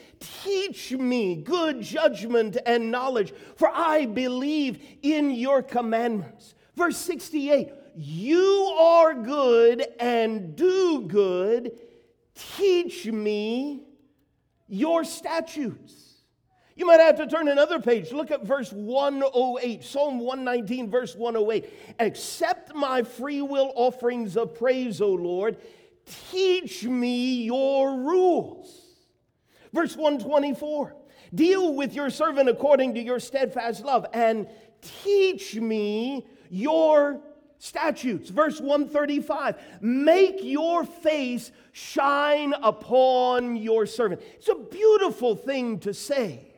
Teach 0.44 0.92
me 0.92 1.36
good 1.36 1.82
judgment 1.82 2.58
and 2.66 2.92
knowledge, 2.92 3.34
for 3.56 3.70
I 3.74 4.06
believe 4.06 4.80
in 5.02 5.32
your 5.32 5.62
commandments. 5.62 6.56
Verse 6.76 6.98
68 6.98 7.72
You 7.96 8.76
are 8.80 9.14
good 9.14 9.86
and 10.00 10.56
do 10.56 11.02
good. 11.08 11.72
Teach 12.56 13.06
me 13.08 13.84
your 14.68 15.04
statutes. 15.04 16.04
You 16.76 16.86
might 16.86 17.00
have 17.00 17.18
to 17.18 17.26
turn 17.26 17.48
another 17.48 17.80
page. 17.80 18.12
Look 18.12 18.30
at 18.30 18.46
verse 18.46 18.72
108, 18.72 19.84
Psalm 19.84 20.20
119, 20.20 20.92
verse 20.92 21.16
108. 21.16 21.68
Accept 21.98 22.76
my 22.76 23.02
free 23.02 23.42
will 23.42 23.72
offerings 23.76 24.38
of 24.38 24.54
praise, 24.54 25.02
O 25.02 25.10
Lord. 25.10 25.58
Teach 26.32 26.84
me 26.84 27.44
your 27.44 27.98
rules. 27.98 28.87
Verse 29.78 29.96
124 29.96 30.96
Deal 31.36 31.76
with 31.76 31.94
your 31.94 32.10
servant 32.10 32.50
according 32.50 32.96
to 32.96 33.00
your 33.00 33.20
steadfast 33.20 33.86
love 33.86 34.08
and 34.12 34.48
teach 35.04 35.54
me 35.54 36.26
your 36.50 37.22
statutes. 37.60 38.32
Verse 38.32 38.60
135 38.60 39.56
Make 39.82 40.40
your 40.42 40.84
face 40.84 41.52
shine 41.74 42.56
upon 42.64 43.56
your 43.56 43.86
servant. 43.86 44.24
It's 44.38 44.50
a 44.50 44.56
beautiful 44.56 45.36
thing 45.36 45.78
to 45.82 45.94
say, 45.94 46.56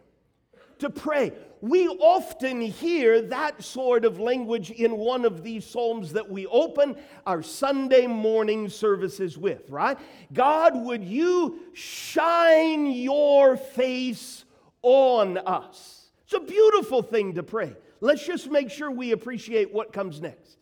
to 0.77 0.89
pray. 0.89 1.33
We 1.61 1.87
often 1.87 2.61
hear 2.61 3.21
that 3.23 3.61
sort 3.63 4.05
of 4.05 4.19
language 4.19 4.71
in 4.71 4.97
one 4.97 5.25
of 5.25 5.43
these 5.43 5.65
Psalms 5.65 6.13
that 6.13 6.29
we 6.29 6.47
open 6.47 6.95
our 7.25 7.41
Sunday 7.41 8.07
morning 8.07 8.69
services 8.69 9.37
with, 9.37 9.69
right? 9.69 9.97
God, 10.31 10.75
would 10.75 11.03
you 11.03 11.59
shine 11.73 12.91
your 12.91 13.57
face 13.57 14.45
on 14.81 15.37
us? 15.37 16.09
It's 16.23 16.33
a 16.33 16.39
beautiful 16.39 17.01
thing 17.01 17.35
to 17.35 17.43
pray. 17.43 17.75
Let's 17.99 18.25
just 18.25 18.49
make 18.49 18.69
sure 18.69 18.89
we 18.89 19.11
appreciate 19.11 19.73
what 19.73 19.91
comes 19.91 20.21
next. 20.21 20.57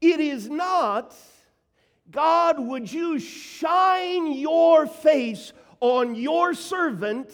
It 0.00 0.20
is 0.20 0.48
not, 0.48 1.14
God, 2.10 2.58
would 2.58 2.90
you 2.90 3.18
shine 3.18 4.32
your 4.32 4.86
face 4.86 5.52
on 5.80 6.14
your 6.14 6.54
servant 6.54 7.30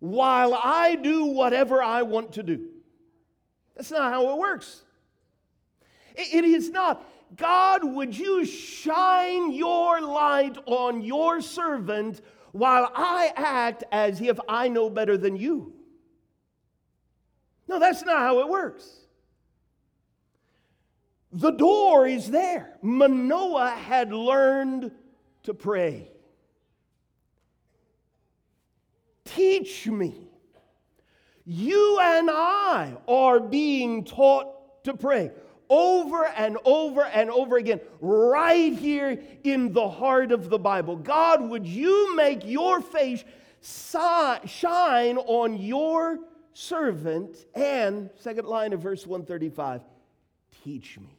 while 0.00 0.54
I 0.54 0.96
do 0.96 1.26
whatever 1.26 1.82
I 1.82 2.02
want 2.02 2.32
to 2.32 2.42
do. 2.42 2.66
That's 3.76 3.90
not 3.90 4.12
how 4.12 4.30
it 4.32 4.38
works. 4.38 4.82
It 6.16 6.44
is 6.44 6.70
not, 6.70 7.06
God, 7.36 7.84
would 7.84 8.16
you 8.16 8.44
shine 8.44 9.52
your 9.52 10.00
light 10.00 10.58
on 10.66 11.02
your 11.02 11.40
servant 11.40 12.20
while 12.52 12.90
I 12.94 13.32
act 13.36 13.84
as 13.92 14.20
if 14.20 14.38
I 14.48 14.68
know 14.68 14.90
better 14.90 15.16
than 15.16 15.36
you? 15.36 15.74
No, 17.68 17.78
that's 17.78 18.04
not 18.04 18.18
how 18.18 18.40
it 18.40 18.48
works. 18.48 18.84
The 21.32 21.52
door 21.52 22.08
is 22.08 22.30
there. 22.30 22.76
Manoah 22.82 23.70
had 23.70 24.12
learned 24.12 24.90
to 25.44 25.54
pray. 25.54 26.09
Teach 29.36 29.86
me. 29.86 30.14
You 31.44 31.98
and 32.00 32.30
I 32.30 32.96
are 33.08 33.40
being 33.40 34.04
taught 34.04 34.84
to 34.84 34.94
pray 34.94 35.30
over 35.68 36.26
and 36.26 36.58
over 36.64 37.04
and 37.04 37.30
over 37.30 37.56
again, 37.56 37.80
right 38.00 38.72
here 38.72 39.22
in 39.44 39.72
the 39.72 39.88
heart 39.88 40.32
of 40.32 40.50
the 40.50 40.58
Bible. 40.58 40.96
God, 40.96 41.48
would 41.48 41.64
you 41.64 42.14
make 42.16 42.44
your 42.44 42.80
face 42.80 43.24
shine 43.62 45.16
on 45.16 45.56
your 45.56 46.18
servant? 46.52 47.36
And, 47.54 48.10
second 48.16 48.48
line 48.48 48.72
of 48.72 48.80
verse 48.80 49.06
135, 49.06 49.82
teach 50.64 50.98
me. 50.98 51.16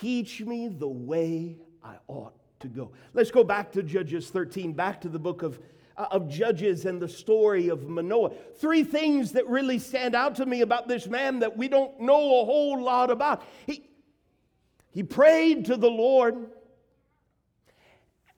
Teach 0.00 0.40
me 0.42 0.68
the 0.68 0.88
way 0.88 1.56
I 1.82 1.96
ought 2.06 2.35
to 2.60 2.68
go. 2.68 2.90
Let's 3.14 3.30
go 3.30 3.44
back 3.44 3.72
to 3.72 3.82
Judges 3.82 4.28
13, 4.30 4.72
back 4.72 5.00
to 5.02 5.08
the 5.08 5.18
book 5.18 5.42
of, 5.42 5.60
uh, 5.96 6.06
of 6.10 6.28
Judges 6.28 6.86
and 6.86 7.00
the 7.00 7.08
story 7.08 7.68
of 7.68 7.88
Manoah. 7.88 8.30
Three 8.58 8.84
things 8.84 9.32
that 9.32 9.48
really 9.48 9.78
stand 9.78 10.14
out 10.14 10.36
to 10.36 10.46
me 10.46 10.62
about 10.62 10.88
this 10.88 11.06
man 11.06 11.40
that 11.40 11.56
we 11.56 11.68
don't 11.68 12.00
know 12.00 12.40
a 12.40 12.44
whole 12.44 12.82
lot 12.82 13.10
about. 13.10 13.42
He, 13.66 13.88
he 14.90 15.02
prayed 15.02 15.66
to 15.66 15.76
the 15.76 15.90
Lord. 15.90 16.50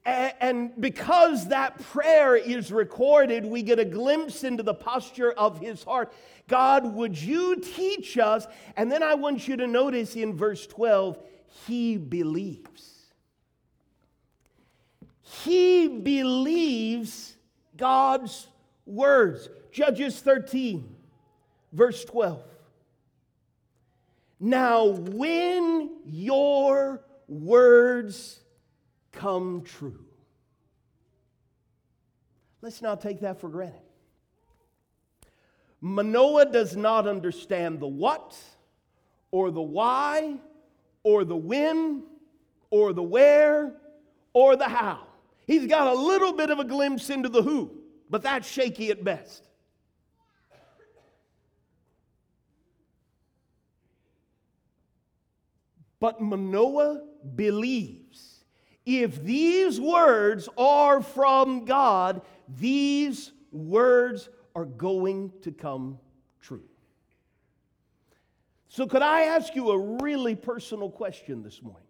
And 0.04 0.72
because 0.80 1.48
that 1.48 1.78
prayer 1.78 2.34
is 2.34 2.72
recorded, 2.72 3.44
we 3.44 3.62
get 3.62 3.78
a 3.78 3.84
glimpse 3.84 4.42
into 4.42 4.62
the 4.62 4.72
posture 4.72 5.32
of 5.32 5.60
his 5.60 5.84
heart. 5.84 6.14
God, 6.48 6.94
would 6.94 7.20
you 7.20 7.56
teach 7.56 8.16
us? 8.16 8.46
And 8.74 8.90
then 8.90 9.02
I 9.02 9.14
want 9.14 9.46
you 9.46 9.58
to 9.58 9.66
notice 9.66 10.16
in 10.16 10.34
verse 10.34 10.66
12, 10.66 11.18
he 11.66 11.98
believes. 11.98 12.97
He 15.30 15.88
believes 15.88 17.36
God's 17.76 18.46
words. 18.86 19.48
Judges 19.70 20.20
13, 20.20 20.96
verse 21.72 22.04
12. 22.06 22.42
Now, 24.40 24.86
when 24.86 25.90
your 26.06 27.02
words 27.28 28.40
come 29.12 29.62
true, 29.62 30.04
let's 32.62 32.80
not 32.80 33.02
take 33.02 33.20
that 33.20 33.38
for 33.38 33.48
granted. 33.48 33.80
Manoah 35.80 36.46
does 36.46 36.74
not 36.74 37.06
understand 37.06 37.80
the 37.80 37.86
what 37.86 38.36
or 39.30 39.50
the 39.50 39.60
why 39.60 40.36
or 41.02 41.24
the 41.24 41.36
when 41.36 42.04
or 42.70 42.92
the 42.94 43.02
where 43.02 43.74
or 44.32 44.56
the 44.56 44.64
how. 44.68 45.07
He's 45.48 45.66
got 45.66 45.86
a 45.88 45.94
little 45.98 46.34
bit 46.34 46.50
of 46.50 46.58
a 46.58 46.64
glimpse 46.64 47.08
into 47.08 47.30
the 47.30 47.42
who, 47.42 47.72
but 48.10 48.22
that's 48.22 48.46
shaky 48.46 48.90
at 48.90 49.02
best. 49.02 49.48
But 55.98 56.20
Manoah 56.20 57.02
believes 57.34 58.44
if 58.84 59.24
these 59.24 59.80
words 59.80 60.50
are 60.58 61.02
from 61.02 61.64
God, 61.64 62.20
these 62.46 63.32
words 63.50 64.28
are 64.54 64.66
going 64.66 65.32
to 65.42 65.50
come 65.50 65.98
true. 66.42 66.62
So, 68.68 68.86
could 68.86 69.02
I 69.02 69.22
ask 69.22 69.56
you 69.56 69.70
a 69.70 69.78
really 70.02 70.34
personal 70.34 70.90
question 70.90 71.42
this 71.42 71.62
morning? 71.62 71.87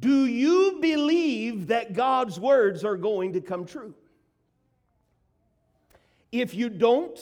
Do 0.00 0.24
you 0.24 0.78
believe 0.80 1.66
that 1.68 1.92
God's 1.92 2.40
words 2.40 2.84
are 2.84 2.96
going 2.96 3.34
to 3.34 3.40
come 3.40 3.66
true? 3.66 3.94
If 6.32 6.54
you 6.54 6.68
don't, 6.68 7.18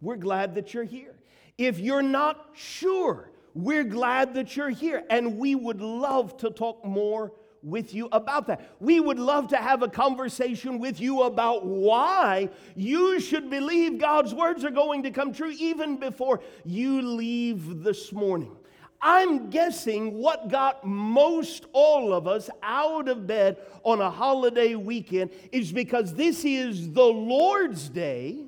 we're 0.00 0.16
glad 0.16 0.54
that 0.54 0.72
you're 0.72 0.84
here. 0.84 1.14
If 1.58 1.78
you're 1.78 2.02
not 2.02 2.50
sure, 2.54 3.30
we're 3.54 3.84
glad 3.84 4.34
that 4.34 4.56
you're 4.56 4.70
here. 4.70 5.04
And 5.10 5.38
we 5.38 5.54
would 5.54 5.80
love 5.80 6.36
to 6.38 6.50
talk 6.50 6.84
more 6.84 7.32
with 7.62 7.92
you 7.92 8.08
about 8.12 8.46
that. 8.46 8.76
We 8.80 9.00
would 9.00 9.18
love 9.18 9.48
to 9.48 9.56
have 9.56 9.82
a 9.82 9.88
conversation 9.88 10.78
with 10.78 11.00
you 11.00 11.22
about 11.22 11.66
why 11.66 12.50
you 12.74 13.20
should 13.20 13.50
believe 13.50 13.98
God's 13.98 14.34
words 14.34 14.64
are 14.64 14.70
going 14.70 15.02
to 15.02 15.10
come 15.10 15.32
true 15.32 15.52
even 15.58 15.96
before 15.96 16.40
you 16.64 17.02
leave 17.02 17.82
this 17.82 18.12
morning. 18.12 18.56
I'm 19.00 19.50
guessing 19.50 20.14
what 20.14 20.48
got 20.48 20.84
most 20.84 21.66
all 21.72 22.12
of 22.12 22.26
us 22.26 22.50
out 22.62 23.08
of 23.08 23.26
bed 23.26 23.58
on 23.84 24.00
a 24.00 24.10
holiday 24.10 24.74
weekend 24.74 25.30
is 25.52 25.72
because 25.72 26.14
this 26.14 26.44
is 26.44 26.92
the 26.92 27.04
Lord's 27.04 27.88
Day, 27.88 28.46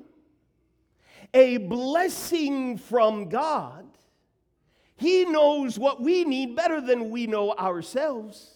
a 1.33 1.57
blessing 1.57 2.77
from 2.77 3.29
God. 3.29 3.85
He 4.97 5.25
knows 5.25 5.79
what 5.79 6.01
we 6.01 6.25
need 6.25 6.55
better 6.55 6.81
than 6.81 7.09
we 7.09 7.27
know 7.27 7.53
ourselves. 7.53 8.53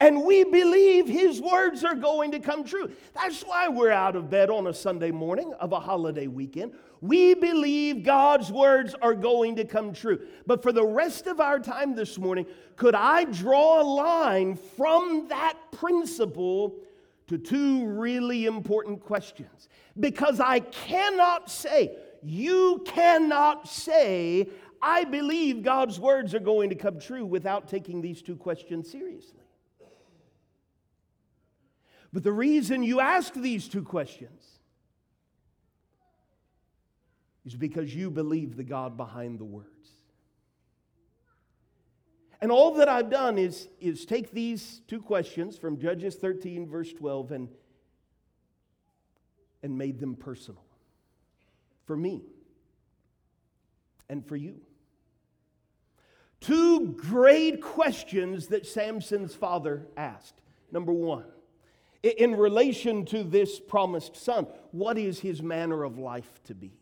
And 0.00 0.24
we 0.24 0.44
believe 0.44 1.06
His 1.06 1.40
words 1.40 1.84
are 1.84 1.94
going 1.94 2.32
to 2.32 2.40
come 2.40 2.64
true. 2.64 2.90
That's 3.14 3.42
why 3.42 3.68
we're 3.68 3.90
out 3.90 4.16
of 4.16 4.30
bed 4.30 4.50
on 4.50 4.66
a 4.66 4.74
Sunday 4.74 5.10
morning 5.10 5.52
of 5.60 5.72
a 5.72 5.80
holiday 5.80 6.26
weekend. 6.26 6.72
We 7.04 7.34
believe 7.34 8.02
God's 8.02 8.50
words 8.50 8.94
are 9.02 9.12
going 9.12 9.56
to 9.56 9.66
come 9.66 9.92
true. 9.92 10.26
But 10.46 10.62
for 10.62 10.72
the 10.72 10.86
rest 10.86 11.26
of 11.26 11.38
our 11.38 11.58
time 11.58 11.94
this 11.94 12.16
morning, 12.16 12.46
could 12.76 12.94
I 12.94 13.24
draw 13.24 13.82
a 13.82 13.84
line 13.84 14.56
from 14.56 15.28
that 15.28 15.52
principle 15.70 16.76
to 17.26 17.36
two 17.36 17.84
really 17.84 18.46
important 18.46 19.04
questions? 19.04 19.68
Because 20.00 20.40
I 20.40 20.60
cannot 20.60 21.50
say, 21.50 21.94
you 22.22 22.82
cannot 22.86 23.68
say, 23.68 24.48
I 24.80 25.04
believe 25.04 25.62
God's 25.62 26.00
words 26.00 26.34
are 26.34 26.40
going 26.40 26.70
to 26.70 26.74
come 26.74 26.98
true 26.98 27.26
without 27.26 27.68
taking 27.68 28.00
these 28.00 28.22
two 28.22 28.36
questions 28.36 28.90
seriously. 28.90 29.42
But 32.14 32.22
the 32.22 32.32
reason 32.32 32.82
you 32.82 33.00
ask 33.00 33.34
these 33.34 33.68
two 33.68 33.82
questions 33.82 34.43
is 37.44 37.54
because 37.54 37.94
you 37.94 38.10
believe 38.10 38.56
the 38.56 38.64
God 38.64 38.96
behind 38.96 39.38
the 39.38 39.44
words. 39.44 39.68
And 42.40 42.50
all 42.52 42.74
that 42.74 42.88
I've 42.88 43.10
done 43.10 43.38
is, 43.38 43.68
is 43.80 44.04
take 44.04 44.30
these 44.30 44.82
two 44.86 45.00
questions 45.00 45.56
from 45.56 45.78
Judges 45.78 46.16
13, 46.16 46.68
verse 46.68 46.92
12, 46.92 47.32
and, 47.32 47.48
and 49.62 49.78
made 49.78 49.98
them 49.98 50.14
personal 50.14 50.64
for 51.86 51.96
me 51.96 52.22
and 54.08 54.26
for 54.26 54.36
you. 54.36 54.60
Two 56.40 56.94
great 56.98 57.62
questions 57.62 58.48
that 58.48 58.66
Samson's 58.66 59.34
father 59.34 59.86
asked. 59.96 60.42
Number 60.70 60.92
one, 60.92 61.24
in 62.02 62.36
relation 62.36 63.06
to 63.06 63.24
this 63.24 63.58
promised 63.58 64.16
son, 64.16 64.46
what 64.70 64.98
is 64.98 65.20
his 65.20 65.42
manner 65.42 65.84
of 65.84 65.98
life 65.98 66.42
to 66.44 66.54
be? 66.54 66.72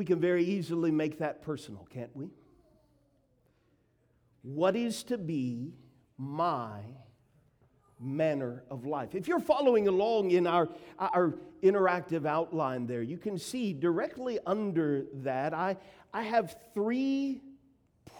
We 0.00 0.06
can 0.06 0.18
very 0.18 0.44
easily 0.44 0.90
make 0.90 1.18
that 1.18 1.42
personal, 1.42 1.86
can't 1.92 2.16
we? 2.16 2.30
what 4.42 4.74
is 4.74 5.02
to 5.02 5.18
be 5.18 5.74
my 6.16 6.80
manner 7.98 8.64
of 8.70 8.86
life. 8.86 9.14
If 9.14 9.28
you're 9.28 9.40
following 9.40 9.88
along 9.88 10.30
in 10.30 10.46
our, 10.46 10.70
our 10.98 11.34
interactive 11.62 12.24
outline 12.24 12.86
there, 12.86 13.02
you 13.02 13.18
can 13.18 13.36
see 13.36 13.74
directly 13.74 14.38
under 14.46 15.04
that, 15.16 15.52
I, 15.52 15.76
I 16.14 16.22
have 16.22 16.56
three 16.72 17.42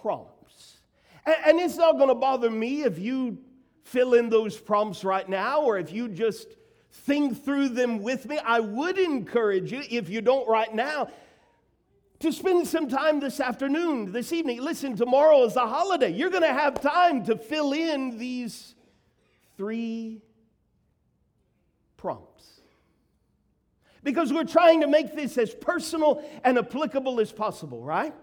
prompts. 0.03 0.81
And, 1.25 1.37
and 1.47 1.61
it's 1.61 1.77
not 1.77 1.97
going 1.97 2.09
to 2.09 2.15
bother 2.15 2.51
me 2.51 2.83
if 2.83 2.99
you 2.99 3.39
fill 3.85 4.13
in 4.13 4.29
those 4.29 4.59
prompts 4.59 5.03
right 5.03 5.27
now 5.27 5.63
or 5.63 5.79
if 5.79 5.91
you 5.91 6.09
just 6.09 6.49
think 6.93 7.43
through 7.43 7.71
them 7.71 8.03
with 8.03 8.27
me. 8.27 8.39
I 8.45 8.61
would 8.61 8.99
encourage 8.99 9.73
you, 9.73 9.83
if 9.91 10.11
you 10.11 10.21
don't 10.21 10.47
right 10.47 10.75
now, 10.75 11.09
to 12.21 12.31
spend 12.31 12.69
some 12.69 12.87
time 12.87 13.19
this 13.19 13.41
afternoon, 13.41 14.13
this 14.13 14.33
evening. 14.33 14.61
Listen, 14.61 14.95
tomorrow 14.95 15.43
is 15.45 15.57
a 15.57 15.67
holiday. 15.67 16.11
You're 16.11 16.31
going 16.31 16.43
to 16.43 16.53
have 16.53 16.81
time 16.81 17.25
to 17.25 17.37
fill 17.37 17.73
in 17.73 18.19
these 18.19 18.75
three 19.57 20.21
prompts. 21.97 22.61
Because 24.03 24.33
we're 24.33 24.45
trying 24.45 24.83
to 24.83 24.87
make 24.87 25.15
this 25.15 25.39
as 25.39 25.55
personal 25.55 26.23
and 26.45 26.59
applicable 26.59 27.21
as 27.21 27.33
possible, 27.33 27.83
right? 27.83 28.15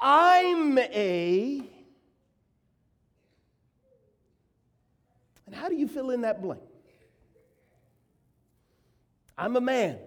I'm 0.00 0.78
a. 0.78 1.62
And 5.46 5.54
how 5.54 5.68
do 5.68 5.76
you 5.76 5.88
fill 5.88 6.10
in 6.10 6.22
that 6.22 6.40
blank? 6.40 6.62
I'm 9.36 9.56
a 9.56 9.60
man. 9.60 9.98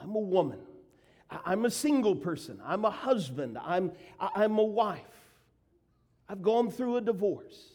I'm 0.00 0.14
a 0.14 0.20
woman. 0.20 0.60
I'm 1.44 1.64
a 1.64 1.70
single 1.70 2.16
person. 2.16 2.60
I'm 2.64 2.84
a 2.84 2.90
husband. 2.90 3.58
I'm, 3.62 3.92
I'm 4.18 4.58
a 4.58 4.64
wife. 4.64 5.00
I've 6.28 6.42
gone 6.42 6.70
through 6.70 6.96
a 6.96 7.00
divorce. 7.00 7.72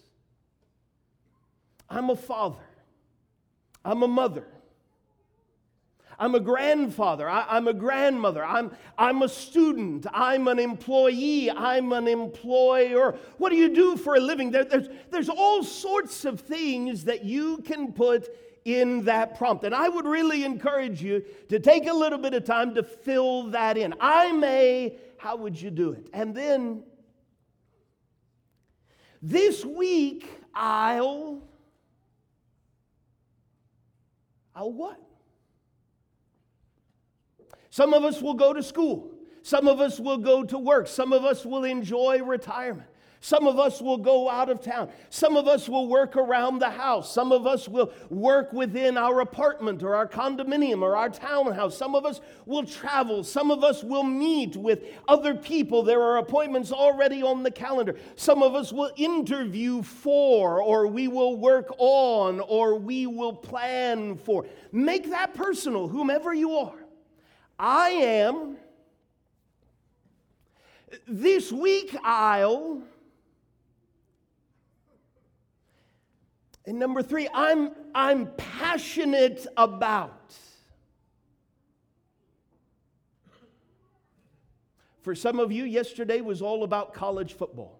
I'm 1.89 2.09
a 2.09 2.15
father. 2.15 2.63
I'm 3.83 4.03
a 4.03 4.07
mother. 4.07 4.45
I'm 6.21 6.35
a 6.35 6.39
grandfather. 6.39 7.27
I, 7.27 7.57
am 7.57 7.67
a 7.67 7.73
grandmother. 7.73 8.45
I'm, 8.45 8.71
I'm 8.95 9.23
a 9.23 9.29
student. 9.29 10.05
I'm 10.13 10.47
an 10.47 10.59
employee. 10.59 11.49
I'm 11.49 11.91
an 11.93 12.07
employer. 12.07 13.17
What 13.39 13.49
do 13.49 13.55
you 13.55 13.73
do 13.73 13.97
for 13.97 14.15
a 14.15 14.19
living? 14.19 14.51
There, 14.51 14.63
there's, 14.63 14.87
there's 15.09 15.29
all 15.29 15.63
sorts 15.63 16.23
of 16.25 16.39
things 16.39 17.05
that 17.05 17.25
you 17.25 17.57
can 17.65 17.91
put 17.91 18.29
in 18.65 19.05
that 19.05 19.37
prompt. 19.37 19.63
And 19.63 19.73
I 19.73 19.89
would 19.89 20.05
really 20.05 20.43
encourage 20.43 21.01
you 21.01 21.23
to 21.49 21.59
take 21.59 21.87
a 21.87 21.93
little 21.93 22.19
bit 22.19 22.33
of 22.33 22.43
time 22.43 22.75
to 22.75 22.83
fill 22.83 23.43
that 23.51 23.77
in. 23.77 23.93
I 23.99 24.31
may, 24.31 24.97
how 25.17 25.35
would 25.37 25.59
you 25.59 25.71
do 25.71 25.91
it? 25.91 26.07
And 26.13 26.35
then 26.35 26.83
this 29.21 29.63
week, 29.63 30.29
I'll 30.53 31.41
I'll 34.55 34.73
what? 34.73 34.99
Some 37.69 37.93
of 37.93 38.03
us 38.03 38.21
will 38.21 38.33
go 38.33 38.51
to 38.53 38.61
school. 38.61 39.11
Some 39.43 39.67
of 39.67 39.79
us 39.79 39.99
will 39.99 40.17
go 40.17 40.43
to 40.43 40.57
work. 40.57 40.87
Some 40.87 41.13
of 41.13 41.23
us 41.23 41.45
will 41.45 41.63
enjoy 41.63 42.21
retirement. 42.21 42.89
Some 43.23 43.45
of 43.45 43.59
us 43.59 43.83
will 43.83 43.99
go 43.99 44.27
out 44.27 44.49
of 44.49 44.61
town. 44.61 44.89
Some 45.11 45.37
of 45.37 45.47
us 45.47 45.69
will 45.69 45.87
work 45.87 46.15
around 46.15 46.57
the 46.57 46.71
house. 46.71 47.13
Some 47.13 47.31
of 47.31 47.45
us 47.45 47.69
will 47.69 47.93
work 48.09 48.51
within 48.51 48.97
our 48.97 49.19
apartment 49.19 49.83
or 49.83 49.95
our 49.95 50.07
condominium 50.07 50.81
or 50.81 50.97
our 50.97 51.09
townhouse. 51.09 51.77
Some 51.77 51.93
of 51.93 52.03
us 52.03 52.19
will 52.47 52.65
travel. 52.65 53.23
Some 53.23 53.51
of 53.51 53.63
us 53.63 53.83
will 53.83 54.03
meet 54.03 54.55
with 54.55 54.85
other 55.07 55.35
people. 55.35 55.83
There 55.83 56.01
are 56.01 56.17
appointments 56.17 56.71
already 56.71 57.21
on 57.21 57.43
the 57.43 57.51
calendar. 57.51 57.95
Some 58.15 58.41
of 58.41 58.55
us 58.55 58.73
will 58.73 58.91
interview 58.95 59.83
for, 59.83 60.59
or 60.59 60.87
we 60.87 61.07
will 61.07 61.37
work 61.37 61.67
on, 61.77 62.39
or 62.39 62.73
we 62.79 63.05
will 63.05 63.33
plan 63.33 64.17
for. 64.17 64.47
Make 64.71 65.11
that 65.11 65.35
personal, 65.35 65.87
whomever 65.87 66.33
you 66.33 66.53
are. 66.53 66.85
I 67.59 67.89
am. 67.89 68.57
This 71.07 71.51
week, 71.51 71.95
I'll 72.03 72.81
And 76.65 76.77
number 76.77 77.01
three, 77.01 77.27
I'm, 77.33 77.71
I'm 77.95 78.27
passionate 78.37 79.47
about. 79.57 80.35
For 85.01 85.15
some 85.15 85.39
of 85.39 85.51
you, 85.51 85.63
yesterday 85.63 86.21
was 86.21 86.41
all 86.41 86.63
about 86.63 86.93
college 86.93 87.33
football. 87.33 87.79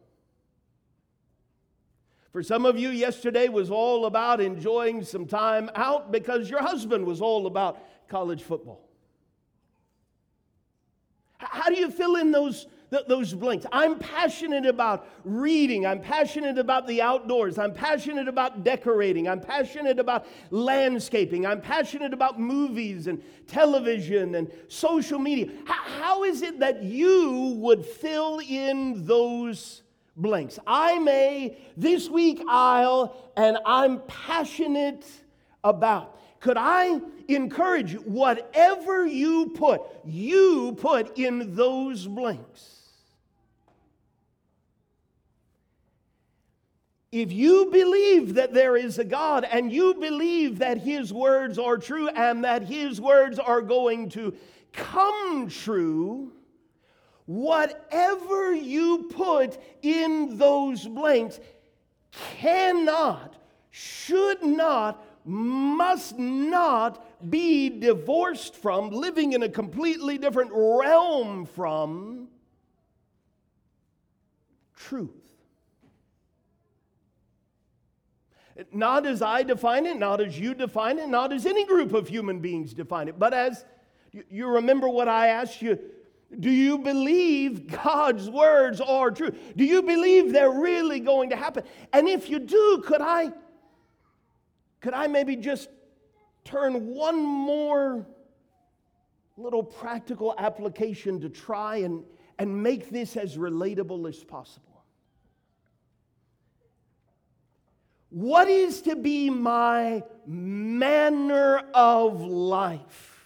For 2.32 2.42
some 2.42 2.66
of 2.66 2.80
you, 2.80 2.90
yesterday 2.90 3.50
was 3.50 3.70
all 3.70 4.06
about 4.06 4.40
enjoying 4.40 5.04
some 5.04 5.26
time 5.26 5.70
out 5.76 6.12
because 6.12 6.50
your 6.50 6.62
husband 6.62 7.06
was 7.06 7.22
all 7.22 7.46
about 7.46 7.78
college 8.08 8.42
football. 8.42 8.88
How 11.38 11.70
do 11.70 11.76
you 11.76 11.92
fill 11.92 12.16
in 12.16 12.32
those 12.32 12.68
th- 12.92 13.06
those 13.08 13.34
blanks. 13.34 13.66
I'm 13.72 13.98
passionate 13.98 14.66
about 14.66 15.08
reading. 15.24 15.86
I'm 15.86 16.02
passionate 16.02 16.58
about 16.58 16.86
the 16.86 17.02
outdoors. 17.02 17.58
I'm 17.58 17.74
passionate 17.74 18.28
about 18.28 18.64
decorating. 18.64 19.28
I'm 19.28 19.40
passionate 19.40 19.98
about 19.98 20.28
landscaping. 20.52 21.46
I'm 21.46 21.62
passionate 21.62 22.14
about 22.14 22.40
movies 22.40 23.08
and 23.08 23.24
television 23.48 24.36
and 24.36 24.52
social 24.68 25.18
media. 25.18 25.46
H- 25.46 25.68
how 25.68 26.24
is 26.24 26.42
it 26.42 26.60
that 26.60 26.84
you 26.84 27.56
would 27.58 27.86
fill 27.86 28.40
in 28.48 29.06
those 29.06 29.82
blanks? 30.16 30.60
I 30.68 31.00
may, 31.00 31.58
this 31.78 32.10
week 32.10 32.44
I'll, 32.48 33.16
and 33.36 33.58
I'm 33.66 34.02
passionate 34.02 35.06
about. 35.64 36.18
Could 36.42 36.58
I 36.58 37.00
encourage 37.28 37.94
you, 37.94 38.00
whatever 38.00 39.06
you 39.06 39.52
put, 39.56 39.82
you 40.04 40.76
put 40.80 41.18
in 41.18 41.56
those 41.56 42.08
blanks. 42.08 42.81
If 47.12 47.34
you 47.34 47.66
believe 47.66 48.36
that 48.36 48.54
there 48.54 48.78
is 48.78 48.98
a 48.98 49.04
God 49.04 49.44
and 49.44 49.72
you 49.72 49.94
believe 49.96 50.60
that 50.60 50.78
His 50.78 51.12
words 51.12 51.60
are 51.60 51.78
true 51.78 52.08
and 52.08 52.46
that 52.46 52.64
His 52.64 53.02
words 53.02 53.38
are 53.38 53.62
going 53.62 54.10
to 54.12 54.34
come 54.72 55.50
true, 55.50 56.32
whatever 57.26 58.54
you 58.54 59.10
put 59.12 59.58
in 59.82 60.38
those 60.38 60.88
blanks 60.88 61.42
cannot, 62.12 63.36
should 63.72 64.42
not, 64.44 65.06
must 65.26 66.18
not 66.18 67.30
be 67.30 67.70
divorced 67.70 68.56
from, 68.56 68.90
living 68.90 69.34
in 69.34 69.44
a 69.44 69.50
completely 69.50 70.18
different 70.18 70.52
realm 70.54 71.46
from 71.46 72.30
truth. 74.76 75.31
Not 78.72 79.06
as 79.06 79.22
I 79.22 79.44
define 79.44 79.86
it, 79.86 79.98
not 79.98 80.22
as 80.22 80.40
you 80.40 80.54
define 80.54 81.00
it, 81.00 81.08
not 81.08 81.32
as 81.32 81.46
any 81.46 81.66
group 81.66 81.94
of 81.94 82.08
human 82.08 82.40
beings 82.40 82.74
define 82.74 83.08
it, 83.08 83.18
but 83.18 83.34
as 83.34 83.66
you 84.30 84.48
remember 84.48 84.90
what 84.90 85.08
I 85.08 85.28
asked 85.28 85.62
you. 85.62 85.80
Do 86.40 86.50
you 86.50 86.78
believe 86.78 87.68
God's 87.68 88.30
words 88.30 88.80
are 88.80 89.12
true? 89.12 89.32
Do 89.56 89.66
you 89.66 89.82
believe 89.82 90.32
they're 90.32 90.52
really 90.52 91.02
going 91.02 91.30
to 91.32 91.36
happen? 91.36 91.64
And 91.92 92.08
if 92.08 92.30
you 92.30 92.40
do, 92.40 92.84
could 92.86 93.02
I 93.02 93.32
could 94.82 94.94
I 94.96 95.08
maybe 95.08 95.36
just 95.36 95.70
turn 96.44 96.88
one 96.88 97.24
more 97.24 98.06
little 99.38 99.64
practical 99.64 100.34
application 100.38 101.22
to 101.22 101.30
try 101.30 101.78
and, 101.78 102.04
and 102.40 102.64
make 102.64 102.90
this 102.90 103.16
as 103.16 103.38
relatable 103.38 104.10
as 104.10 104.24
possible? 104.24 104.71
What 108.12 108.50
is 108.50 108.82
to 108.84 108.98
be 108.98 109.30
my 109.30 110.04
manner 110.28 111.64
of 111.74 112.22
life? 112.22 113.26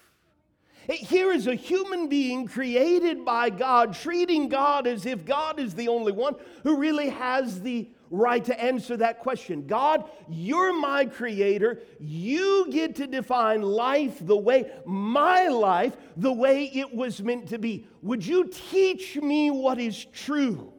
Here 0.87 1.31
is 1.31 1.47
a 1.47 1.55
human 1.55 2.07
being 2.07 2.45
created 2.45 3.25
by 3.25 3.49
God, 3.49 3.95
treating 3.95 4.47
God 4.47 4.85
as 4.85 5.07
if 5.07 5.25
God 5.25 5.59
is 5.59 5.73
the 5.73 5.87
only 5.87 6.11
one 6.11 6.35
who 6.61 6.77
really 6.77 7.09
has 7.09 7.61
the 7.61 7.89
right 8.11 8.45
to 8.45 8.63
answer 8.63 8.95
that 8.97 9.21
question. 9.21 9.65
God, 9.65 10.07
you're 10.29 10.79
my 10.79 11.05
creator. 11.05 11.81
You 11.99 12.67
get 12.69 12.95
to 12.97 13.07
define 13.07 13.63
life 13.63 14.19
the 14.21 14.37
way, 14.37 14.71
my 14.85 15.47
life, 15.47 15.97
the 16.15 16.31
way 16.31 16.65
it 16.65 16.93
was 16.93 17.23
meant 17.23 17.49
to 17.49 17.57
be. 17.57 17.87
Would 18.03 18.23
you 18.23 18.51
teach 18.69 19.15
me 19.17 19.49
what 19.49 19.79
is 19.79 20.05
true? 20.05 20.71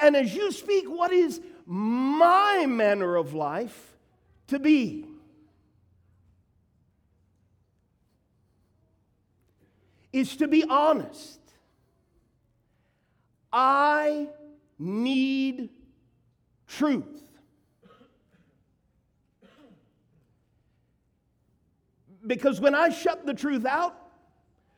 And 0.00 0.14
as 0.14 0.32
you 0.32 0.52
speak, 0.52 0.84
what 0.86 1.12
is 1.12 1.40
my 1.66 2.64
manner 2.66 3.16
of 3.16 3.34
life 3.34 3.96
to 4.46 4.58
be. 4.58 5.04
Is 10.12 10.36
to 10.36 10.48
be 10.48 10.64
honest. 10.64 11.40
I 13.52 14.28
need 14.78 15.70
truth. 16.68 17.04
Because 22.26 22.60
when 22.60 22.74
I 22.74 22.88
shut 22.88 23.26
the 23.26 23.34
truth 23.34 23.66
out, 23.66 23.94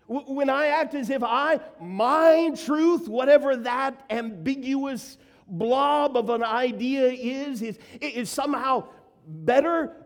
when 0.07 0.49
I 0.49 0.69
act 0.69 0.95
as 0.95 1.11
if 1.11 1.23
I, 1.23 1.61
my 1.81 2.51
truth, 2.65 3.09
whatever 3.09 3.57
that 3.57 4.05
ambiguous 4.11 5.19
blob 5.49 6.17
of 6.17 6.31
an 6.31 6.45
idea 6.45 7.07
is, 7.07 7.63
is, 7.63 7.79
is 8.01 8.31
somehow 8.31 8.85
better, 9.27 9.97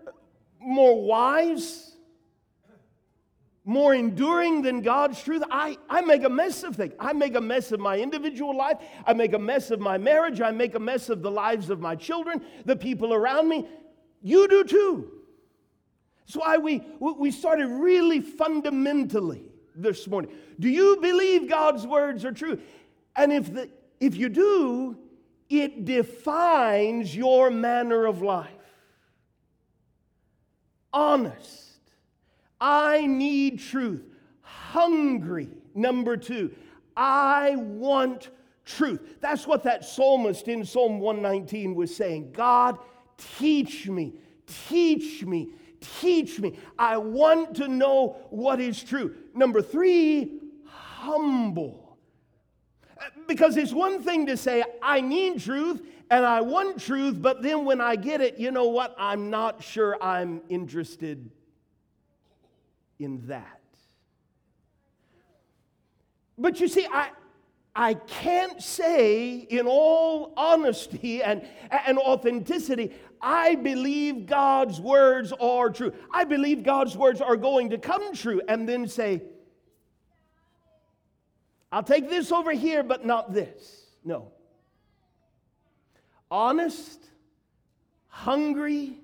more 0.61 1.03
wise, 1.03 1.93
more 3.65 3.95
enduring 3.95 4.63
than 4.63 4.83
God's 4.83 5.23
truth, 5.23 5.43
I, 5.51 5.79
I 5.89 6.01
make 6.01 6.25
a 6.25 6.29
mess 6.29 6.65
of 6.65 6.77
things. 6.77 6.95
I 6.99 7.13
make 7.13 7.37
a 7.37 7.41
mess 7.41 7.71
of 7.71 7.79
my 7.79 7.97
individual 7.99 8.57
life. 8.57 8.79
I 9.07 9.13
make 9.13 9.35
a 9.35 9.39
mess 9.39 9.71
of 9.71 9.79
my 9.79 9.99
marriage. 9.99 10.41
I 10.41 10.51
make 10.51 10.75
a 10.75 10.81
mess 10.81 11.09
of 11.09 11.23
the 11.23 11.31
lives 11.31 11.71
of 11.71 11.81
my 11.81 11.95
children, 11.95 12.43
the 12.65 12.75
people 12.75 13.15
around 13.15 13.49
me. 13.49 13.69
You 14.21 14.49
do 14.49 14.65
too. 14.65 15.13
That's 16.27 16.37
why 16.37 16.59
we, 16.59 16.85
we 16.99 17.31
started 17.31 17.69
really 17.69 18.21
fundamentally 18.21 19.45
this 19.77 20.09
morning. 20.09 20.33
Do 20.59 20.69
you 20.69 20.99
believe 21.01 21.49
God's 21.49 21.87
words 21.87 22.25
are 22.25 22.33
true? 22.33 22.59
And 23.15 23.33
if, 23.33 23.53
the, 23.53 23.69
if 24.01 24.17
you 24.17 24.29
do, 24.29 24.97
it 25.61 25.85
defines 25.85 27.15
your 27.15 27.51
manner 27.51 28.07
of 28.07 28.23
life. 28.23 28.51
Honest 30.93 31.63
I 32.63 33.07
need 33.09 33.59
truth. 33.59 34.05
Hungry, 34.41 35.49
number 35.75 36.17
two. 36.17 36.55
I 36.97 37.57
want 37.57 38.31
truth. 38.65 39.17
That's 39.21 39.49
what 39.49 39.65
that 39.65 39.85
psalmist 39.85 40.47
in 40.47 40.65
Psalm 40.65 41.01
119 41.01 41.75
was 41.75 41.95
saying. 41.95 42.31
God, 42.31 42.79
teach 43.37 43.89
me, 43.89 44.15
teach 44.69 45.25
me, 45.25 45.49
teach 45.81 46.39
me. 46.39 46.57
I 46.79 46.99
want 46.99 47.57
to 47.57 47.67
know 47.67 48.19
what 48.31 48.61
is 48.61 48.81
true. 48.81 49.17
Number 49.35 49.61
three, 49.61 50.39
humble. 50.65 51.82
Because 53.27 53.57
it's 53.57 53.73
one 53.73 54.03
thing 54.03 54.27
to 54.27 54.37
say, 54.37 54.65
I 54.83 55.01
need 55.01 55.41
truth 55.41 55.83
and 56.11 56.27
I 56.27 56.43
want 56.43 56.81
truth, 56.81 57.21
but 57.21 57.43
then 57.43 57.65
when 57.65 57.81
I 57.81 57.97
get 57.97 58.21
it, 58.21 58.39
you 58.39 58.51
know 58.51 58.69
what? 58.69 58.95
I'm 58.99 59.31
not 59.31 59.63
sure 59.63 59.97
I'm 60.03 60.43
interested 60.49 61.31
in 62.99 63.27
that. 63.29 63.61
But 66.37 66.61
you 66.61 66.69
see, 66.69 66.87
I, 66.93 67.11
I 67.75 67.95
can't 67.95 68.63
say 68.63 69.37
in 69.37 69.67
all 69.67 70.35
honesty 70.37 71.23
and, 71.23 71.47
and 71.71 71.99
authenticity, 71.99 72.93
I 73.21 73.55
believe 73.55 74.27
God's 74.27 74.81
words 74.81 75.33
are 75.41 75.71
true. 75.71 75.93
I 76.13 76.25
believe 76.25 76.63
God's 76.63 76.97
words 76.97 77.21
are 77.21 77.37
going 77.37 77.71
to 77.71 77.79
come 77.79 78.15
true, 78.15 78.43
and 78.49 78.69
then 78.69 78.89
say, 78.89 79.23
I'll 81.73 81.83
take 81.83 82.11
this 82.11 82.31
over 82.31 82.53
here, 82.53 82.83
but 82.83 83.07
not 83.07 83.33
this. 83.33 83.87
No. 84.05 84.31
Honest, 86.31 87.03
hungry, 88.09 88.99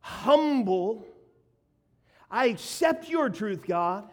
humble, 0.00 1.06
I 2.30 2.46
accept 2.46 3.08
your 3.08 3.30
truth, 3.30 3.66
God. 3.66 4.10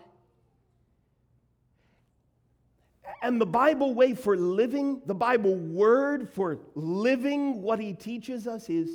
And 3.22 3.42
the 3.42 3.46
Bible 3.46 3.94
way 3.94 4.14
for 4.14 4.38
living, 4.38 5.02
the 5.06 5.16
Bible 5.16 5.56
word 5.56 6.30
for 6.30 6.60
living 6.74 7.62
what 7.62 7.80
he 7.80 7.94
teaches 7.94 8.48
us 8.48 8.70
is 8.70 8.90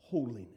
holiness. 0.00 0.48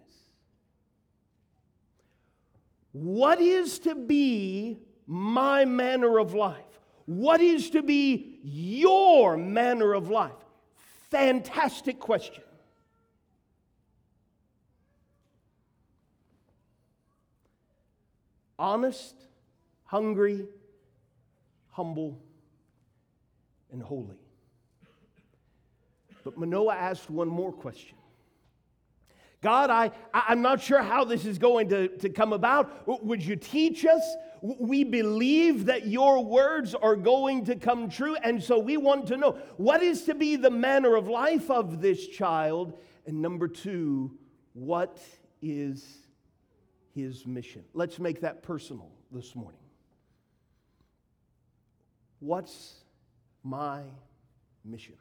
What 2.92 3.40
is 3.40 3.80
to 3.80 3.96
be 3.96 4.80
my 5.08 5.66
manner 5.66 6.20
of 6.20 6.34
life? 6.34 6.58
What 7.06 7.42
is 7.42 7.70
to 7.72 7.84
be 7.84 8.40
your 8.44 9.38
manner 9.38 9.94
of 9.94 10.10
life? 10.10 10.32
Fantastic 11.10 12.00
question. 12.00 12.44
honest, 18.64 19.16
hungry, 19.84 20.46
humble, 21.72 22.18
and 23.74 23.84
holy. 23.84 24.18
But 26.24 26.38
Manoah 26.38 26.76
asked 26.76 27.10
one 27.10 27.28
more 27.28 27.52
question. 27.52 27.98
God, 29.42 29.70
I, 29.70 29.92
I'm 30.14 30.42
not 30.42 30.62
sure 30.62 30.82
how 30.82 31.04
this 31.04 31.26
is 31.26 31.38
going 31.38 31.68
to, 31.70 31.90
to 31.98 32.08
come 32.08 32.32
about. 32.32 32.88
Would 32.88 33.22
you 33.22 33.36
teach 33.36 33.86
us? 33.86 34.16
We 34.46 34.84
believe 34.84 35.68
that 35.68 35.88
your 35.88 36.22
words 36.24 36.76
are 36.76 36.98
going 36.98 37.46
to 37.46 37.56
come 37.56 37.90
true, 37.90 38.18
and 38.18 38.44
so 38.44 38.60
we 38.60 38.76
want 38.76 39.08
to 39.08 39.16
know 39.16 39.38
what 39.56 39.82
is 39.82 40.04
to 40.04 40.16
be 40.16 40.36
the 40.36 40.52
manner 40.52 40.96
of 40.96 41.08
life 41.08 41.50
of 41.50 41.82
this 41.82 42.08
child. 42.10 42.78
And 43.06 43.22
number 43.22 43.48
two, 43.48 44.18
what 44.54 45.00
is 45.42 46.04
his 46.94 47.26
mission. 47.26 47.64
Let's 47.74 48.00
make 48.00 48.22
that 48.22 48.44
personal 48.44 48.92
this 49.12 49.36
morning. 49.36 49.60
What's 52.20 52.76
my 53.44 53.82
mission? 54.64 54.96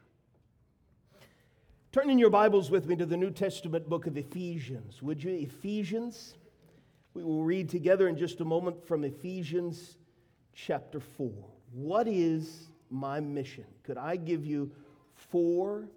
Turn 1.91 2.09
in 2.09 2.17
your 2.17 2.31
Bibles 2.31 2.71
with 2.71 2.87
me 2.87 2.95
to 2.95 3.05
the 3.05 3.17
New 3.17 3.31
Testament 3.31 3.87
book 3.87 4.07
of 4.07 4.17
Ephesians, 4.17 5.01
would 5.01 5.23
you? 5.23 5.31
Ephesians. 5.31 6.35
We 7.13 7.23
will 7.23 7.43
read 7.43 7.69
together 7.69 8.07
in 8.07 8.17
just 8.17 8.41
a 8.41 8.45
moment 8.45 8.87
from 8.87 9.03
Ephesians 9.03 9.97
chapter 10.53 10.99
4. 10.99 11.31
What 11.71 12.07
is 12.07 12.69
my 12.89 13.19
mission? 13.19 13.65
Could 13.83 13.97
I 13.97 14.15
give 14.15 14.45
you 14.45 14.71
four 15.15 15.89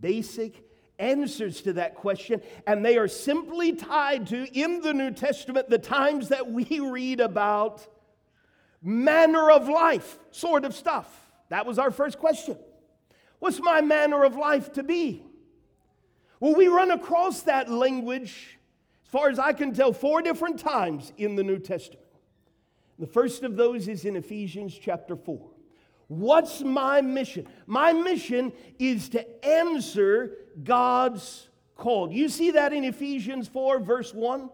basic 0.00 0.68
answers 0.98 1.62
to 1.62 1.72
that 1.74 1.96
question, 1.96 2.40
and 2.66 2.84
they 2.84 2.96
are 2.96 3.08
simply 3.08 3.72
tied 3.72 4.28
to, 4.28 4.46
in 4.56 4.80
the 4.82 4.94
New 4.94 5.10
Testament, 5.10 5.68
the 5.68 5.78
times 5.78 6.28
that 6.28 6.50
we 6.50 6.78
read 6.78 7.18
about 7.20 7.86
manner 8.80 9.50
of 9.50 9.68
life 9.68 10.18
sort 10.30 10.64
of 10.64 10.74
stuff. 10.74 11.08
That 11.48 11.66
was 11.66 11.78
our 11.78 11.90
first 11.90 12.18
question. 12.18 12.56
What's 13.40 13.60
my 13.60 13.80
manner 13.80 14.24
of 14.24 14.36
life 14.36 14.72
to 14.74 14.82
be? 14.82 15.24
Well, 16.38 16.54
we 16.54 16.68
run 16.68 16.90
across 16.90 17.42
that 17.42 17.70
language, 17.70 18.58
far 19.12 19.28
as 19.28 19.38
I 19.38 19.52
can 19.52 19.74
tell, 19.74 19.92
four 19.92 20.22
different 20.22 20.58
times 20.58 21.12
in 21.18 21.36
the 21.36 21.44
New 21.44 21.58
Testament. 21.58 22.06
The 22.98 23.06
first 23.06 23.42
of 23.42 23.56
those 23.56 23.86
is 23.86 24.06
in 24.06 24.16
Ephesians 24.16 24.76
chapter 24.80 25.16
4. 25.16 25.38
What's 26.08 26.62
my 26.62 27.02
mission? 27.02 27.46
My 27.66 27.92
mission 27.92 28.52
is 28.78 29.10
to 29.10 29.44
answer 29.44 30.38
God's 30.64 31.48
call. 31.76 32.10
You 32.10 32.30
see 32.30 32.52
that 32.52 32.72
in 32.72 32.84
Ephesians 32.84 33.48
4, 33.48 33.80
verse 33.80 34.14
1? 34.14 34.48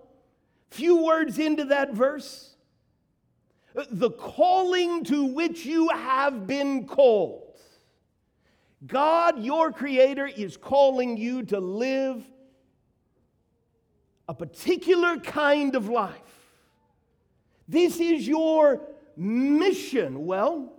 Few 0.70 1.04
words 1.04 1.38
into 1.38 1.66
that 1.66 1.94
verse. 1.94 2.56
The 3.90 4.10
calling 4.10 5.04
to 5.04 5.24
which 5.24 5.64
you 5.64 5.88
have 5.90 6.48
been 6.48 6.86
called. 6.86 7.60
God, 8.84 9.40
your 9.40 9.70
Creator, 9.70 10.26
is 10.26 10.56
calling 10.56 11.16
you 11.16 11.44
to 11.44 11.60
live 11.60 12.24
a 14.28 14.34
particular 14.34 15.16
kind 15.18 15.74
of 15.74 15.88
life. 15.88 16.14
This 17.66 17.98
is 17.98 18.26
your 18.28 18.82
mission. 19.16 20.26
Well, 20.26 20.72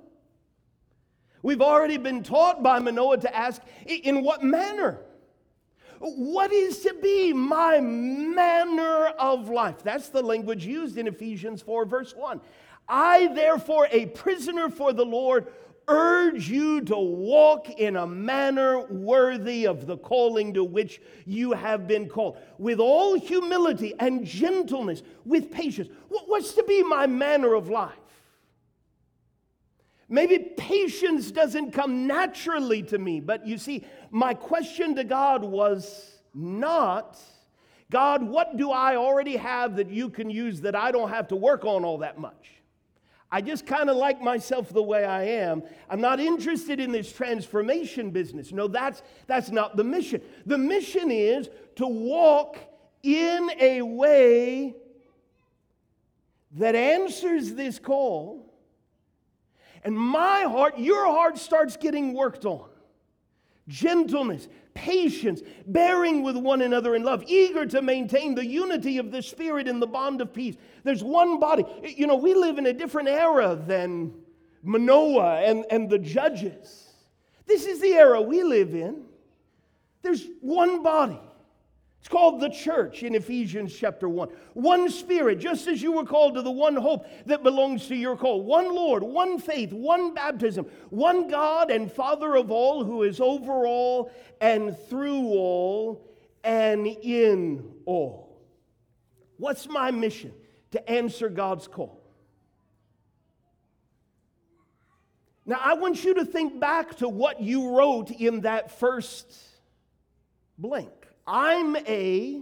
we've 1.42 1.62
already 1.62 1.98
been 1.98 2.24
taught 2.24 2.62
by 2.62 2.80
Manoah 2.80 3.18
to 3.20 3.36
ask, 3.36 3.62
in 3.86 4.24
what 4.24 4.44
manner? 4.44 5.00
What 6.00 6.54
is 6.54 6.80
to 6.82 6.94
be 7.02 7.34
my 7.34 7.80
manner 7.80 9.08
of 9.08 9.50
life? 9.50 9.84
That's 9.84 10.10
the 10.10 10.22
language 10.22 10.66
used 10.66 10.98
in 10.98 11.08
Ephesians 11.08 11.62
4, 11.62 11.86
verse 11.86 12.16
1. 12.16 12.40
I, 12.88 13.28
therefore, 13.34 13.88
a 13.92 14.08
prisoner 14.08 14.70
for 14.70 14.94
the 14.94 15.06
Lord, 15.06 15.48
urge 15.90 16.50
you 16.50 16.82
to 16.82 16.98
walk 16.98 17.70
in 17.70 17.96
a 17.96 18.06
manner 18.06 18.86
worthy 18.88 19.66
of 19.66 19.88
the 19.88 19.98
calling 19.98 20.54
to 20.54 20.64
which 20.64 21.02
you 21.26 21.52
have 21.52 21.88
been 21.88 22.08
called, 22.08 22.38
with 22.58 22.80
all 22.80 23.20
humility 23.20 23.94
and 24.00 24.26
gentleness, 24.26 25.02
with 25.26 25.52
patience. 25.52 25.90
What's 26.08 26.54
to 26.54 26.64
be 26.64 26.84
my 26.84 27.08
manner 27.08 27.56
of 27.56 27.70
life? 27.70 27.96
Maybe 30.08 30.40
patience 30.40 31.32
doesn't 31.32 31.72
come 31.72 32.08
naturally 32.08 32.82
to 32.84 32.98
me, 32.98 33.20
but 33.20 33.46
you 33.46 33.58
see, 33.58 33.86
my 34.10 34.34
question 34.34 34.96
to 34.96 35.04
God 35.04 35.44
was 35.44 36.20
not, 36.34 37.20
God, 37.92 38.24
what 38.24 38.58
do 38.58 38.72
I 38.72 38.96
already 38.96 39.38
have 39.38 39.76
that 39.76 39.90
you 39.90 40.10
can 40.10 40.30
use 40.30 40.62
that 40.62 40.76
I 40.76 40.92
don't 40.92 41.10
have 41.10 41.28
to 41.30 41.36
work 41.36 41.66
on 41.66 41.84
all 41.84 42.00
that 42.00 42.20
much? 42.20 42.59
I 43.32 43.42
just 43.42 43.68
kind 43.68 43.90
of 43.90 43.96
like 43.96 44.22
myself 44.22 44.70
the 44.70 44.82
way 44.82 45.06
I 45.06 45.24
am. 45.24 45.62
I'm 45.90 46.02
not 46.02 46.20
interested 46.20 46.80
in 46.80 46.92
this 46.92 47.12
transformation 47.12 48.10
business. 48.10 48.52
No, 48.52 48.68
that's, 48.68 49.04
that's 49.28 49.52
not 49.52 49.78
the 49.78 49.84
mission. 49.84 50.22
The 50.48 50.58
mission 50.58 51.12
is 51.12 51.50
to 51.76 51.86
walk 51.86 52.58
in 53.04 53.52
a 53.60 53.84
way 53.84 54.76
that 56.54 56.76
answers 56.76 57.54
this 57.54 57.78
call. 57.78 58.52
And 59.84 59.98
my 59.98 60.42
heart, 60.42 60.80
your 60.80 61.06
heart 61.06 61.38
starts 61.38 61.78
getting 61.78 62.14
worked 62.14 62.46
on. 62.46 62.68
Gentleness, 63.70 64.50
patience, 64.74 65.42
bearing 65.68 66.24
with 66.24 66.36
one 66.36 66.62
another 66.62 66.96
in 66.96 67.04
love, 67.04 67.24
eager 67.28 67.66
to 67.68 67.82
maintain 67.82 68.36
the 68.36 68.46
unity 68.46 68.98
of 68.98 69.12
the 69.12 69.22
Spirit 69.22 69.68
in 69.68 69.80
the 69.80 69.88
bond 69.88 70.20
of 70.20 70.34
peace. 70.34 70.56
There's 70.84 71.04
one 71.04 71.40
body. 71.40 71.64
You 71.84 72.08
know, 72.08 72.18
we 72.18 72.34
live 72.34 72.58
in 72.58 72.66
a 72.66 72.74
different 72.74 73.08
era 73.08 73.56
than 73.56 74.14
Manoah 74.64 75.42
and, 75.42 75.66
and 75.70 75.90
the 75.90 76.00
judges. 76.00 76.94
This 77.46 77.66
is 77.66 77.80
the 77.80 77.94
era 77.94 78.22
we 78.22 78.44
live 78.44 78.74
in. 78.74 79.06
There's 80.02 80.26
one 80.42 80.84
body. 80.84 81.20
It's 82.00 82.08
called 82.08 82.40
the 82.40 82.50
church 82.50 83.04
in 83.04 83.14
Ephesians 83.14 83.76
chapter 83.76 84.08
1. 84.08 84.30
One 84.54 84.90
spirit, 84.90 85.40
just 85.40 85.68
as 85.68 85.82
you 85.82 85.92
were 85.92 86.06
called 86.06 86.36
to 86.36 86.42
the 86.42 86.52
one 86.52 86.76
hope 86.78 87.06
that 87.26 87.44
belongs 87.44 87.88
to 87.88 87.96
your 87.96 88.16
call. 88.16 88.42
One 88.42 88.74
Lord, 88.74 89.04
one 89.04 89.38
faith, 89.38 89.74
one 89.74 90.14
baptism, 90.14 90.66
one 90.90 91.28
God 91.28 91.70
and 91.70 91.92
Father 91.92 92.36
of 92.36 92.52
all, 92.52 92.86
who 92.86 93.04
is 93.04 93.20
over 93.20 93.68
all 93.68 94.12
and 94.40 94.78
through 94.88 95.26
all 95.26 96.08
and 96.44 96.88
in 96.88 97.70
all. 97.86 98.42
What's 99.38 99.68
my 99.68 99.92
mission? 99.92 100.34
To 100.72 100.90
answer 100.90 101.30
God's 101.30 101.68
call. 101.68 102.00
Now, 105.46 105.60
I 105.64 105.74
want 105.74 106.04
you 106.04 106.14
to 106.14 106.26
think 106.26 106.60
back 106.60 106.98
to 106.98 107.10
what 107.10 107.42
you 107.42 107.76
wrote 107.76 108.12
in 108.12 108.42
that 108.42 108.72
first 108.72 109.36
blank. 110.58 110.99
I'm 111.32 111.76
a 111.76 112.42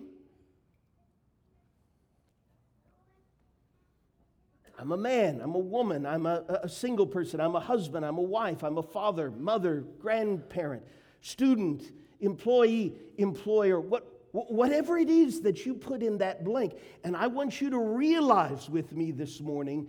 I'm 4.80 4.92
a 4.92 4.98
man, 4.98 5.42
I'm 5.42 5.56
a 5.56 5.60
woman, 5.60 6.06
I'm 6.06 6.28
a, 6.28 6.44
a, 6.64 6.70
single 6.70 7.08
person, 7.08 7.42
I'm 7.42 7.56
a 7.56 7.60
husband, 7.60 8.06
I'm 8.06 8.20
a 8.20 8.22
wife, 8.22 8.64
I'm 8.64 8.78
a 8.78 8.84
father, 8.84 9.32
mother, 9.32 9.84
grandparent, 10.00 10.84
student, 11.20 11.92
employee, 12.22 12.94
employer, 13.18 13.82
what, 13.82 14.06
whatever 14.32 15.00
it 15.00 15.10
is 15.10 15.42
that 15.42 15.66
you 15.66 15.74
put 15.74 16.04
in 16.04 16.20
that 16.20 16.44
blank. 16.44 16.76
And 17.04 17.18
I 17.18 17.26
want 17.26 17.60
you 17.60 17.72
to 17.72 17.80
realize 17.80 18.70
with 18.70 18.92
me 18.92 19.10
this 19.10 19.42
morning 19.42 19.88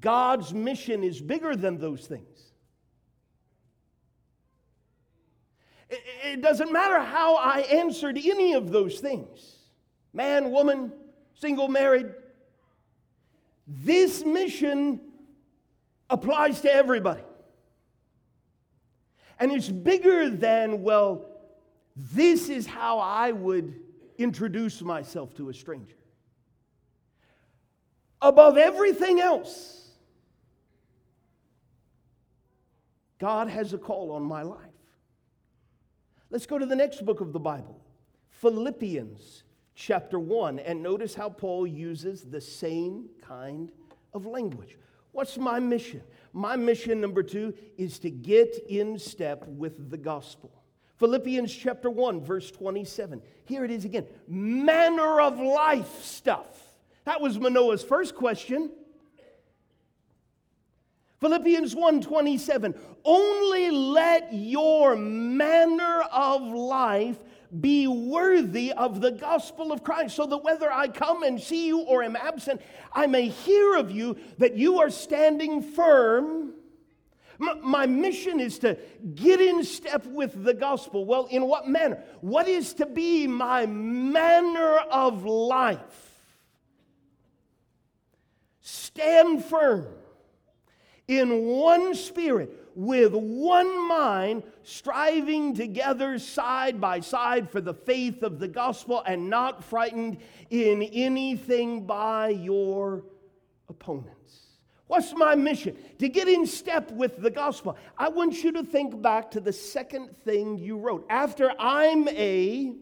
God's 0.00 0.54
mission 0.54 1.04
is 1.04 1.20
bigger 1.20 1.54
than 1.54 1.76
those 1.76 2.06
things. 2.06 2.49
It 5.90 6.40
doesn't 6.40 6.72
matter 6.72 7.00
how 7.00 7.36
I 7.36 7.60
answered 7.60 8.16
any 8.16 8.54
of 8.54 8.70
those 8.70 9.00
things 9.00 9.56
man, 10.12 10.50
woman, 10.50 10.92
single, 11.34 11.68
married. 11.68 12.06
This 13.66 14.24
mission 14.24 15.00
applies 16.08 16.60
to 16.62 16.72
everybody. 16.72 17.22
And 19.38 19.52
it's 19.52 19.68
bigger 19.68 20.28
than, 20.28 20.82
well, 20.82 21.26
this 21.96 22.48
is 22.48 22.66
how 22.66 22.98
I 22.98 23.32
would 23.32 23.74
introduce 24.18 24.82
myself 24.82 25.34
to 25.36 25.48
a 25.48 25.54
stranger. 25.54 25.96
Above 28.20 28.58
everything 28.58 29.20
else, 29.20 29.88
God 33.18 33.48
has 33.48 33.72
a 33.72 33.78
call 33.78 34.12
on 34.12 34.22
my 34.22 34.42
life. 34.42 34.69
Let's 36.32 36.46
go 36.46 36.60
to 36.60 36.66
the 36.66 36.76
next 36.76 37.04
book 37.04 37.20
of 37.20 37.32
the 37.32 37.40
Bible, 37.40 37.80
Philippians 38.28 39.42
chapter 39.74 40.20
1, 40.20 40.60
and 40.60 40.80
notice 40.80 41.12
how 41.12 41.28
Paul 41.28 41.66
uses 41.66 42.22
the 42.22 42.40
same 42.40 43.08
kind 43.20 43.72
of 44.14 44.26
language. 44.26 44.78
What's 45.10 45.36
my 45.38 45.58
mission? 45.58 46.02
My 46.32 46.54
mission, 46.54 47.00
number 47.00 47.24
two, 47.24 47.52
is 47.76 47.98
to 47.98 48.10
get 48.10 48.64
in 48.68 48.96
step 48.96 49.44
with 49.48 49.90
the 49.90 49.96
gospel. 49.96 50.52
Philippians 50.98 51.52
chapter 51.52 51.90
1, 51.90 52.20
verse 52.20 52.48
27. 52.52 53.20
Here 53.44 53.64
it 53.64 53.72
is 53.72 53.84
again 53.84 54.06
manner 54.28 55.20
of 55.20 55.40
life 55.40 56.04
stuff. 56.04 56.46
That 57.06 57.20
was 57.20 57.40
Manoah's 57.40 57.82
first 57.82 58.14
question. 58.14 58.70
Philippians 61.20 61.74
1:27 61.74 62.74
Only 63.04 63.70
let 63.70 64.32
your 64.32 64.96
manner 64.96 66.00
of 66.10 66.42
life 66.42 67.18
be 67.60 67.86
worthy 67.86 68.72
of 68.72 69.00
the 69.00 69.10
gospel 69.10 69.72
of 69.72 69.82
Christ, 69.82 70.16
so 70.16 70.24
that 70.26 70.38
whether 70.38 70.72
I 70.72 70.88
come 70.88 71.22
and 71.22 71.40
see 71.40 71.66
you 71.66 71.80
or 71.80 72.02
am 72.02 72.16
absent, 72.16 72.62
I 72.92 73.06
may 73.06 73.28
hear 73.28 73.76
of 73.76 73.90
you 73.90 74.16
that 74.38 74.56
you 74.56 74.80
are 74.80 74.90
standing 74.90 75.62
firm. 75.62 76.54
My 77.38 77.86
mission 77.86 78.38
is 78.38 78.58
to 78.60 78.76
get 79.14 79.40
in 79.40 79.64
step 79.64 80.04
with 80.06 80.44
the 80.44 80.52
gospel. 80.52 81.06
Well, 81.06 81.26
in 81.26 81.46
what 81.46 81.66
manner? 81.66 82.02
What 82.20 82.48
is 82.48 82.74
to 82.74 82.86
be 82.86 83.26
my 83.26 83.64
manner 83.66 84.76
of 84.76 85.24
life? 85.24 86.06
Stand 88.60 89.44
firm 89.44 89.86
in 91.10 91.44
one 91.44 91.92
spirit, 91.92 92.70
with 92.76 93.12
one 93.12 93.88
mind, 93.88 94.44
striving 94.62 95.52
together 95.52 96.20
side 96.20 96.80
by 96.80 97.00
side 97.00 97.50
for 97.50 97.60
the 97.60 97.74
faith 97.74 98.22
of 98.22 98.38
the 98.38 98.46
gospel, 98.46 99.02
and 99.04 99.28
not 99.28 99.64
frightened 99.64 100.18
in 100.50 100.84
anything 100.84 101.84
by 101.84 102.28
your 102.28 103.02
opponents. 103.68 104.46
What's 104.86 105.12
my 105.12 105.34
mission? 105.34 105.76
To 105.98 106.08
get 106.08 106.28
in 106.28 106.46
step 106.46 106.92
with 106.92 107.20
the 107.20 107.30
gospel. 107.30 107.76
I 107.98 108.08
want 108.08 108.44
you 108.44 108.52
to 108.52 108.62
think 108.62 109.02
back 109.02 109.32
to 109.32 109.40
the 109.40 109.52
second 109.52 110.16
thing 110.24 110.58
you 110.58 110.78
wrote. 110.78 111.06
After 111.10 111.52
I'm 111.58 112.06
a 112.08 112.74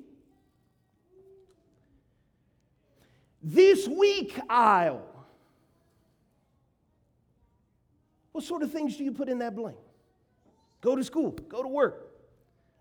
this 3.42 3.88
week 3.88 4.38
I'll 4.50 5.17
What 8.38 8.44
sort 8.44 8.62
of 8.62 8.70
things 8.70 8.96
do 8.96 9.02
you 9.02 9.10
put 9.10 9.28
in 9.28 9.40
that 9.40 9.56
blank? 9.56 9.76
Go 10.80 10.94
to 10.94 11.02
school, 11.02 11.32
go 11.48 11.60
to 11.60 11.68
work, 11.68 12.06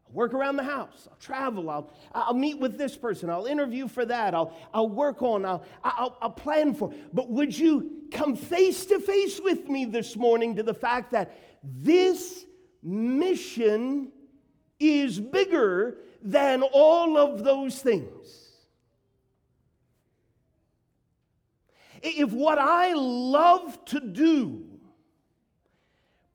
I'll 0.06 0.14
work 0.14 0.36
around 0.36 0.58
the 0.58 0.64
house, 0.64 1.08
I'll 1.10 1.18
travel, 1.18 1.72
I'll, 1.72 1.92
I'll 2.14 2.36
meet 2.36 2.60
with 2.60 2.78
this 2.78 2.96
person, 2.96 3.32
I'll 3.32 3.48
interview 3.48 3.88
for 3.88 4.06
that, 4.06 4.36
I'll, 4.36 4.56
I'll 4.72 4.88
work 4.88 5.24
on, 5.24 5.46
I'll, 5.46 5.66
I'll, 5.84 6.16
I'll 6.22 6.30
plan 6.30 6.76
for. 6.76 6.94
But 7.12 7.32
would 7.32 7.58
you 7.58 8.04
come 8.12 8.36
face 8.36 8.86
to 8.86 9.00
face 9.00 9.42
with 9.44 9.68
me 9.68 9.86
this 9.86 10.16
morning 10.16 10.58
to 10.58 10.62
the 10.62 10.76
fact 10.76 11.10
that 11.14 11.36
this 11.64 12.46
mission 12.84 14.12
is 14.80 15.20
bigger 15.20 15.98
than 16.22 16.62
all 16.62 17.18
of 17.18 17.44
those 17.44 17.82
things? 17.82 18.52
If 22.04 22.32
what 22.32 22.60
I 22.60 22.94
love 22.94 23.84
to 23.86 24.00
do 24.00 24.67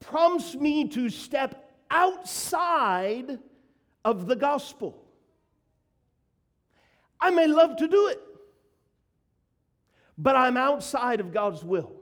prompts 0.03 0.55
me 0.55 0.87
to 0.89 1.09
step 1.09 1.69
outside 1.89 3.39
of 4.03 4.27
the 4.27 4.35
gospel. 4.35 5.03
I 7.19 7.29
may 7.29 7.47
love 7.47 7.77
to 7.77 7.87
do 7.87 8.07
it, 8.07 8.19
but 10.17 10.35
I'm 10.35 10.57
outside 10.57 11.19
of 11.19 11.31
God's 11.31 11.63
will. 11.63 11.93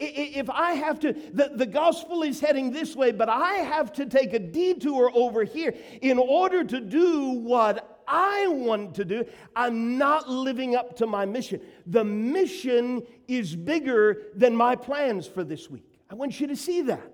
If 0.00 0.50
I 0.50 0.72
have 0.72 0.98
to, 1.00 1.12
the, 1.12 1.52
the 1.54 1.66
gospel 1.66 2.24
is 2.24 2.40
heading 2.40 2.72
this 2.72 2.96
way, 2.96 3.12
but 3.12 3.28
I 3.28 3.52
have 3.54 3.92
to 3.92 4.06
take 4.06 4.32
a 4.32 4.40
detour 4.40 5.12
over 5.14 5.44
here 5.44 5.72
in 6.02 6.18
order 6.18 6.64
to 6.64 6.80
do 6.80 7.30
what 7.30 8.02
I 8.08 8.48
want 8.48 8.96
to 8.96 9.04
do, 9.04 9.24
I'm 9.54 9.96
not 9.96 10.28
living 10.28 10.74
up 10.74 10.96
to 10.96 11.06
my 11.06 11.24
mission. 11.26 11.60
The 11.86 12.02
mission 12.02 13.06
is 13.28 13.54
bigger 13.54 14.22
than 14.34 14.56
my 14.56 14.74
plans 14.74 15.28
for 15.28 15.44
this 15.44 15.70
week. 15.70 15.93
I 16.14 16.16
want 16.16 16.38
you 16.38 16.46
to 16.46 16.54
see 16.54 16.82
that. 16.82 17.12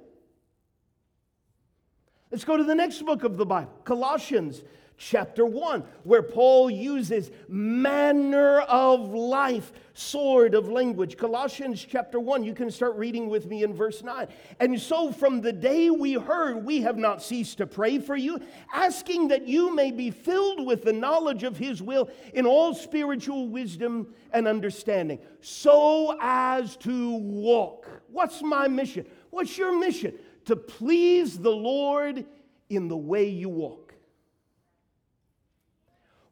Let's 2.31 2.45
go 2.45 2.59
to 2.59 2.65
the 2.65 2.75
next 2.75 3.01
book 3.01 3.25
of 3.25 3.39
the 3.39 3.47
Bible, 3.47 3.73
Colossians 3.83 4.63
chapter 4.99 5.47
1, 5.47 5.85
where 6.05 6.23
Paul 6.23 6.69
uses 6.69 7.31
manner 7.49 8.61
of 8.61 9.15
life, 9.15 9.73
sword 9.95 10.53
of 10.53 10.69
language. 10.69 11.17
Colossians 11.17 11.83
chapter 11.83 12.21
1, 12.21 12.45
you 12.45 12.53
can 12.53 12.71
start 12.71 12.95
reading 12.97 13.31
with 13.31 13.47
me 13.47 13.63
in 13.63 13.73
verse 13.73 14.03
9. 14.03 14.29
And 14.61 14.79
so 14.79 15.13
from 15.13 15.41
the 15.41 15.55
day 15.55 15.89
we 15.89 16.13
heard, 16.13 16.63
we 16.63 16.83
have 16.83 16.99
not 16.99 17.23
ceased 17.23 17.57
to 17.57 17.67
pray 17.67 18.01
for 18.01 18.17
you, 18.17 18.39
asking 18.75 19.29
that 19.29 19.49
you 19.49 19.75
may 19.75 19.93
be 19.93 20.11
filled 20.11 20.67
with 20.67 20.85
the 20.85 20.93
knowledge 20.93 21.43
of 21.43 21.57
his 21.57 21.81
will 21.81 22.11
in 22.35 22.45
all 22.45 22.75
spiritual 22.75 23.49
wisdom 23.49 24.13
and 24.31 24.47
understanding, 24.47 25.21
so 25.41 26.19
as 26.21 26.77
to 26.77 27.15
walk. 27.15 28.00
What's 28.13 28.43
my 28.43 28.69
mission? 28.69 29.07
What's 29.31 29.57
your 29.57 29.79
mission? 29.79 30.15
To 30.47 30.57
please 30.57 31.39
the 31.39 31.51
Lord 31.51 32.25
in 32.69 32.89
the 32.89 32.97
way 32.97 33.29
you 33.29 33.49
walk. 33.49 33.95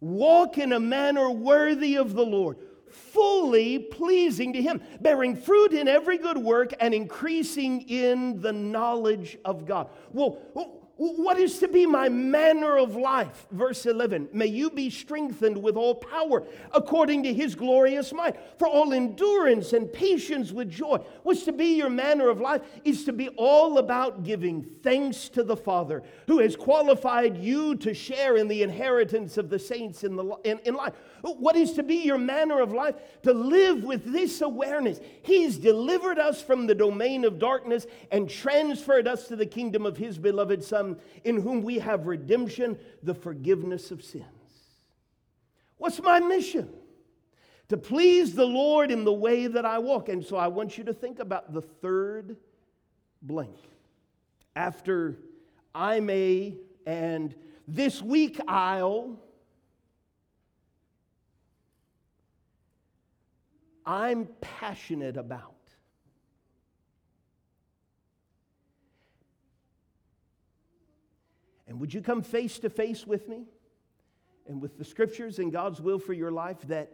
Walk 0.00 0.58
in 0.58 0.72
a 0.72 0.80
manner 0.80 1.30
worthy 1.30 1.96
of 1.96 2.14
the 2.14 2.24
Lord, 2.24 2.56
fully 2.88 3.78
pleasing 3.78 4.52
to 4.52 4.62
Him, 4.62 4.80
bearing 5.00 5.34
fruit 5.36 5.72
in 5.72 5.88
every 5.88 6.18
good 6.18 6.38
work 6.38 6.72
and 6.78 6.94
increasing 6.94 7.82
in 7.88 8.40
the 8.40 8.52
knowledge 8.52 9.36
of 9.44 9.66
God. 9.66 9.90
Well, 10.12 10.38
what 10.98 11.38
is 11.38 11.60
to 11.60 11.68
be 11.68 11.86
my 11.86 12.08
manner 12.08 12.76
of 12.76 12.96
life? 12.96 13.46
Verse 13.52 13.86
11 13.86 14.30
May 14.32 14.46
you 14.46 14.68
be 14.68 14.90
strengthened 14.90 15.62
with 15.62 15.76
all 15.76 15.94
power 15.94 16.44
according 16.72 17.22
to 17.22 17.32
his 17.32 17.54
glorious 17.54 18.12
might, 18.12 18.36
for 18.58 18.66
all 18.66 18.92
endurance 18.92 19.72
and 19.72 19.92
patience 19.92 20.50
with 20.50 20.68
joy. 20.68 20.98
What's 21.22 21.44
to 21.44 21.52
be 21.52 21.76
your 21.76 21.88
manner 21.88 22.28
of 22.28 22.40
life 22.40 22.62
is 22.84 23.04
to 23.04 23.12
be 23.12 23.28
all 23.36 23.78
about 23.78 24.24
giving 24.24 24.66
thanks 24.82 25.28
to 25.30 25.44
the 25.44 25.56
Father 25.56 26.02
who 26.26 26.40
has 26.40 26.56
qualified 26.56 27.36
you 27.36 27.76
to 27.76 27.94
share 27.94 28.36
in 28.36 28.48
the 28.48 28.64
inheritance 28.64 29.38
of 29.38 29.50
the 29.50 29.58
saints 29.58 30.02
in, 30.02 30.16
the, 30.16 30.24
in, 30.42 30.58
in 30.64 30.74
life. 30.74 30.94
What 31.22 31.56
is 31.56 31.72
to 31.74 31.82
be 31.82 31.96
your 31.96 32.18
manner 32.18 32.60
of 32.60 32.72
life? 32.72 32.94
To 33.22 33.32
live 33.32 33.82
with 33.82 34.04
this 34.04 34.40
awareness. 34.40 35.00
He's 35.22 35.58
delivered 35.58 36.18
us 36.18 36.40
from 36.40 36.66
the 36.66 36.74
domain 36.74 37.24
of 37.24 37.38
darkness 37.38 37.86
and 38.10 38.30
transferred 38.30 39.08
us 39.08 39.28
to 39.28 39.36
the 39.36 39.46
kingdom 39.46 39.84
of 39.84 39.96
His 39.96 40.18
beloved 40.18 40.62
Son, 40.62 40.98
in 41.24 41.40
whom 41.40 41.62
we 41.62 41.78
have 41.78 42.06
redemption, 42.06 42.78
the 43.02 43.14
forgiveness 43.14 43.90
of 43.90 44.02
sins. 44.02 44.24
What's 45.76 46.00
my 46.00 46.20
mission? 46.20 46.68
To 47.68 47.76
please 47.76 48.34
the 48.34 48.46
Lord 48.46 48.90
in 48.90 49.04
the 49.04 49.12
way 49.12 49.46
that 49.46 49.66
I 49.66 49.78
walk. 49.78 50.08
And 50.08 50.24
so 50.24 50.36
I 50.36 50.48
want 50.48 50.78
you 50.78 50.84
to 50.84 50.94
think 50.94 51.18
about 51.18 51.52
the 51.52 51.62
third 51.62 52.36
blank. 53.20 53.56
After 54.56 55.18
I 55.74 56.00
may 56.00 56.56
and 56.86 57.34
this 57.66 58.00
week 58.00 58.40
I'll 58.48 59.20
I'm 63.88 64.28
passionate 64.42 65.16
about. 65.16 65.54
And 71.66 71.80
would 71.80 71.94
you 71.94 72.02
come 72.02 72.20
face 72.20 72.58
to 72.58 72.68
face 72.68 73.06
with 73.06 73.26
me 73.28 73.44
and 74.46 74.60
with 74.60 74.76
the 74.76 74.84
scriptures 74.84 75.38
and 75.38 75.50
God's 75.50 75.80
will 75.80 75.98
for 75.98 76.12
your 76.12 76.30
life 76.30 76.58
that 76.68 76.92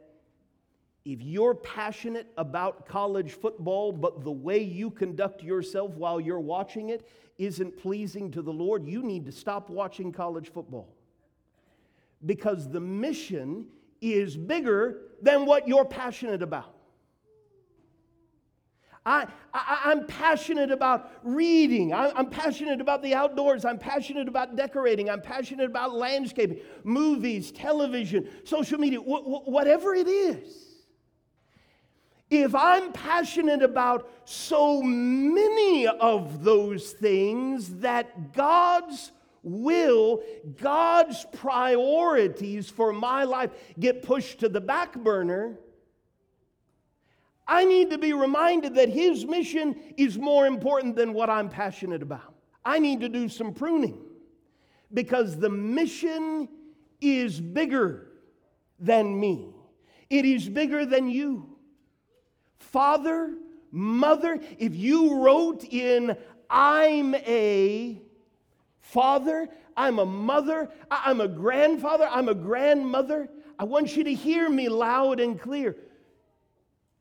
if 1.05 1.21
you're 1.21 1.57
passionate 1.57 2.29
about 2.39 2.87
college 2.87 3.33
football, 3.33 3.91
but 3.91 4.23
the 4.23 4.31
way 4.31 4.63
you 4.63 4.89
conduct 4.89 5.43
yourself 5.43 5.91
while 5.97 6.21
you're 6.21 6.39
watching 6.39 6.91
it 6.91 7.09
isn't 7.39 7.77
pleasing 7.77 8.31
to 8.31 8.41
the 8.41 8.53
Lord, 8.53 8.87
you 8.87 9.03
need 9.03 9.27
to 9.27 9.33
stop 9.33 9.69
watching 9.69 10.13
college 10.13 10.53
football. 10.53 10.95
Because 12.25 12.71
the 12.71 12.81
mission 12.81 13.67
is 14.01 14.37
bigger 14.37 15.01
than 15.21 15.45
what 15.45 15.67
you're 15.67 15.85
passionate 15.85 16.41
about. 16.41 16.74
I, 19.07 19.27
I, 19.53 19.93
am 19.93 20.07
passionate 20.07 20.71
about 20.71 21.11
reading. 21.23 21.93
I, 21.93 22.11
I'm 22.15 22.31
passionate 22.31 22.81
about 22.81 23.03
the 23.03 23.15
outdoors. 23.15 23.67
I'm 23.67 23.79
passionate 23.79 24.29
about 24.29 24.57
decorating. 24.57 25.11
I'm 25.11 25.21
passionate 25.21 25.67
about 25.67 25.95
landscaping, 25.95 26.61
movies, 26.85 27.53
television, 27.53 28.29
social 28.45 28.79
media, 28.79 29.01
wh- 29.01 29.23
wh- 29.23 29.49
whatever 29.49 29.95
it 29.95 30.09
is. 30.09 30.75
If 32.31 32.55
I'm 32.55 32.93
passionate 32.93 33.63
about 33.63 34.11
so 34.25 34.83
many 34.83 35.87
of 35.87 36.43
those 36.43 36.93
things 36.93 37.77
that 37.81 38.33
God's 38.33 39.13
will, 39.43 40.23
God's 40.57 41.27
priorities 41.33 42.71
for 42.71 42.93
my 42.93 43.25
life 43.25 43.51
get 43.79 44.03
pushed 44.03 44.41
to 44.41 44.49
the 44.49 44.63
back 44.63 44.95
burner, 44.95 45.59
I 47.47 47.65
need 47.65 47.91
to 47.91 47.99
be 47.99 48.13
reminded 48.13 48.75
that 48.77 48.89
His 48.89 49.27
mission 49.27 49.77
is 49.97 50.19
more 50.19 50.47
important 50.47 50.97
than 50.97 51.13
what 51.13 51.29
I'm 51.29 51.49
passionate 51.49 52.03
about. 52.03 52.35
I 52.65 52.79
need 52.79 53.01
to 53.01 53.09
do 53.09 53.29
some 53.29 53.53
pruning 53.53 53.99
because 54.93 55.39
the 55.39 55.51
mission 55.51 56.49
is 57.01 57.41
bigger 57.41 58.09
than 58.79 59.19
me, 59.19 59.49
it 60.11 60.25
is 60.25 60.49
bigger 60.49 60.87
than 60.87 61.09
you. 61.09 61.57
Father, 62.59 63.35
mother, 63.71 64.41
if 64.59 64.75
you 64.75 65.23
wrote 65.23 65.65
in, 65.65 66.17
I'm 66.49 67.15
a 67.15 68.01
father, 68.81 69.49
I'm 69.77 69.99
a 69.99 70.07
mother, 70.07 70.71
I'm 70.91 71.21
a 71.21 71.29
grandfather, 71.29 72.09
I'm 72.11 72.29
a 72.29 72.35
grandmother, 72.35 73.29
I 73.59 73.65
want 73.65 73.97
you 73.97 74.05
to 74.05 74.15
hear 74.15 74.49
me 74.49 74.69
loud 74.69 75.21
and 75.21 75.41
clear 75.41 75.77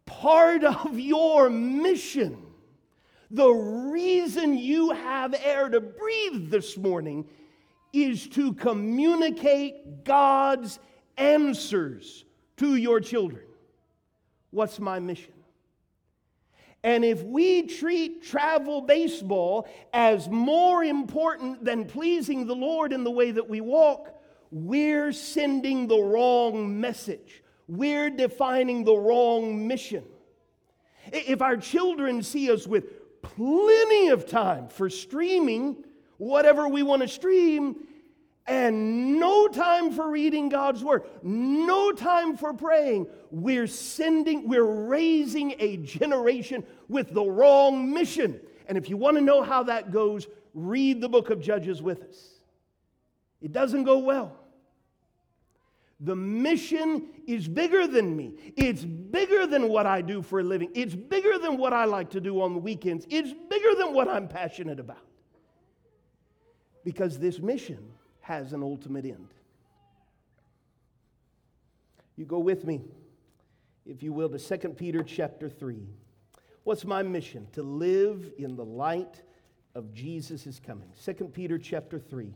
part 0.06 0.64
of 0.64 1.00
your 1.00 1.50
mission, 1.50 2.38
the 3.32 3.50
reason 3.50 4.58
you 4.58 4.92
have 4.92 5.34
air 5.44 5.70
to 5.70 5.82
breathe 5.82 6.50
this 6.50 6.78
morning 6.78 7.26
is 7.92 8.28
to 8.30 8.54
communicate 8.54 10.04
God's 10.04 10.80
answers 11.18 12.26
to 12.58 12.76
your 12.76 13.00
children. 13.00 13.44
What's 14.50 14.80
my 14.80 15.00
mission? 15.00 15.34
And 16.84 17.06
if 17.06 17.24
we 17.24 17.64
treat 17.64 18.24
travel 18.24 18.82
baseball 18.82 19.68
as 19.94 20.28
more 20.28 20.84
important 20.84 21.64
than 21.64 21.86
pleasing 21.86 22.46
the 22.46 22.56
Lord 22.56 22.92
in 22.92 23.04
the 23.04 23.12
way 23.12 23.32
that 23.32 23.48
we 23.48 23.62
walk, 23.62 24.22
we're 24.52 25.14
sending 25.14 25.88
the 25.88 26.00
wrong 26.00 26.80
message 26.80 27.43
we're 27.68 28.10
defining 28.10 28.84
the 28.84 28.96
wrong 28.96 29.68
mission. 29.68 30.04
If 31.12 31.42
our 31.42 31.58
children 31.58 32.24
see 32.24 32.52
us 32.52 32.68
with 32.68 33.22
plenty 33.22 34.10
of 34.10 34.28
time 34.28 34.68
for 34.68 34.90
streaming 34.90 35.84
whatever 36.18 36.68
we 36.68 36.84
want 36.84 37.02
to 37.02 37.08
stream, 37.08 37.76
and 38.46 39.20
no 39.20 39.48
time 39.48 39.92
for 39.92 40.10
reading 40.10 40.50
God's 40.50 40.84
word, 40.84 41.04
no 41.22 41.92
time 41.94 42.36
for 42.36 42.54
praying, 42.54 43.08
we're 43.32 43.68
sending, 43.68 44.50
we're 44.50 44.64
raising 44.64 45.56
a 45.60 45.78
generation 45.78 46.66
with 46.90 47.14
the 47.14 47.24
wrong 47.24 47.94
mission. 47.94 48.40
And 48.68 48.78
if 48.78 48.90
you 48.90 48.98
want 48.98 49.18
to 49.18 49.22
know 49.22 49.44
how 49.44 49.64
that 49.64 49.92
goes, 49.92 50.28
read 50.54 51.00
the 51.00 51.10
book 51.10 51.30
of 51.30 51.42
Judges 51.42 51.82
with 51.82 52.04
us. 52.04 52.30
It 53.42 53.52
doesn't 53.52 53.86
go 53.86 54.00
well. 54.00 54.38
The 56.04 56.16
mission 56.16 57.08
is 57.28 57.48
bigger 57.48 57.88
than 57.88 58.16
me. 58.16 58.34
It's 58.58 58.84
bigger 58.84 59.48
than 59.48 59.70
what 59.70 59.86
I 59.86 60.02
do 60.02 60.22
for 60.22 60.42
a 60.42 60.44
living. 60.44 60.70
It's 60.74 60.94
bigger 60.94 61.38
than 61.38 61.58
what 61.58 61.72
I 61.72 61.86
like 61.86 62.10
to 62.12 62.20
do 62.20 62.42
on 62.42 62.54
the 62.54 62.60
weekends. 62.60 63.06
It's 63.10 63.34
bigger 63.50 63.74
than 63.78 63.94
what 63.94 64.10
I'm 64.10 64.28
passionate 64.28 64.82
about. 64.82 65.06
Because 66.84 67.18
this 67.18 67.40
mission 67.40 67.80
has 68.20 68.52
an 68.52 68.64
ultimate 68.64 69.06
end. 69.06 69.30
You 72.18 72.26
go 72.26 72.40
with 72.40 72.66
me, 72.66 72.82
if 73.86 74.04
you 74.04 74.12
will, 74.12 74.30
to 74.30 74.58
2 74.58 74.70
Peter 74.70 75.04
chapter 75.04 75.48
3. 75.48 75.88
What's 76.66 76.84
my 76.84 77.02
mission? 77.02 77.48
To 77.54 77.64
live 77.64 78.30
in 78.38 78.58
the 78.58 78.66
light 78.66 79.22
of 79.74 79.94
Jesus' 79.94 80.60
coming. 80.60 80.92
2 81.02 81.14
Peter 81.34 81.58
chapter 81.58 81.98
3. 81.98 82.34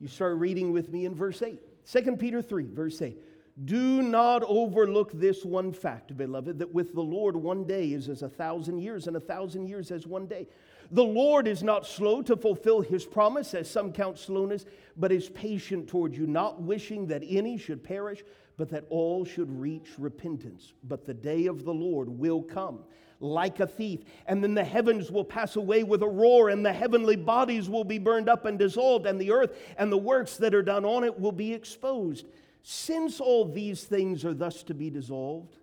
You 0.00 0.08
start 0.08 0.38
reading 0.38 0.72
with 0.72 0.90
me 0.90 1.04
in 1.04 1.14
verse 1.14 1.42
8. 1.42 1.60
2 1.86 2.16
Peter 2.16 2.40
3, 2.40 2.66
verse 2.72 3.02
8. 3.02 3.18
Do 3.64 4.00
not 4.00 4.42
overlook 4.44 5.12
this 5.12 5.44
one 5.44 5.72
fact, 5.72 6.16
beloved, 6.16 6.58
that 6.58 6.72
with 6.72 6.94
the 6.94 7.02
Lord 7.02 7.36
one 7.36 7.64
day 7.64 7.92
is 7.92 8.08
as 8.08 8.22
a 8.22 8.28
thousand 8.28 8.78
years, 8.78 9.06
and 9.06 9.16
a 9.16 9.20
thousand 9.20 9.66
years 9.66 9.90
as 9.90 10.06
one 10.06 10.26
day. 10.26 10.46
The 10.92 11.04
Lord 11.04 11.46
is 11.46 11.62
not 11.62 11.86
slow 11.86 12.22
to 12.22 12.36
fulfill 12.36 12.80
his 12.80 13.04
promise, 13.04 13.52
as 13.52 13.70
some 13.70 13.92
count 13.92 14.18
slowness, 14.18 14.64
but 14.96 15.12
is 15.12 15.28
patient 15.28 15.88
toward 15.88 16.16
you, 16.16 16.26
not 16.26 16.62
wishing 16.62 17.06
that 17.08 17.22
any 17.28 17.58
should 17.58 17.84
perish, 17.84 18.24
but 18.56 18.70
that 18.70 18.86
all 18.88 19.26
should 19.26 19.50
reach 19.60 19.90
repentance. 19.98 20.72
But 20.84 21.04
the 21.04 21.14
day 21.14 21.46
of 21.46 21.64
the 21.64 21.74
Lord 21.74 22.08
will 22.08 22.42
come 22.42 22.80
like 23.20 23.60
a 23.60 23.66
thief, 23.66 24.00
and 24.26 24.42
then 24.42 24.54
the 24.54 24.64
heavens 24.64 25.10
will 25.10 25.24
pass 25.24 25.56
away 25.56 25.82
with 25.84 26.02
a 26.02 26.08
roar, 26.08 26.48
and 26.48 26.64
the 26.64 26.72
heavenly 26.72 27.16
bodies 27.16 27.68
will 27.68 27.84
be 27.84 27.98
burned 27.98 28.28
up 28.28 28.46
and 28.46 28.58
dissolved, 28.58 29.06
and 29.06 29.20
the 29.20 29.30
earth 29.30 29.56
and 29.76 29.92
the 29.92 29.98
works 29.98 30.38
that 30.38 30.54
are 30.54 30.62
done 30.62 30.84
on 30.86 31.04
it 31.04 31.20
will 31.20 31.32
be 31.32 31.52
exposed. 31.52 32.26
Since 32.62 33.20
all 33.20 33.44
these 33.44 33.84
things 33.84 34.24
are 34.24 34.34
thus 34.34 34.62
to 34.64 34.74
be 34.74 34.90
dissolved, 34.90 35.54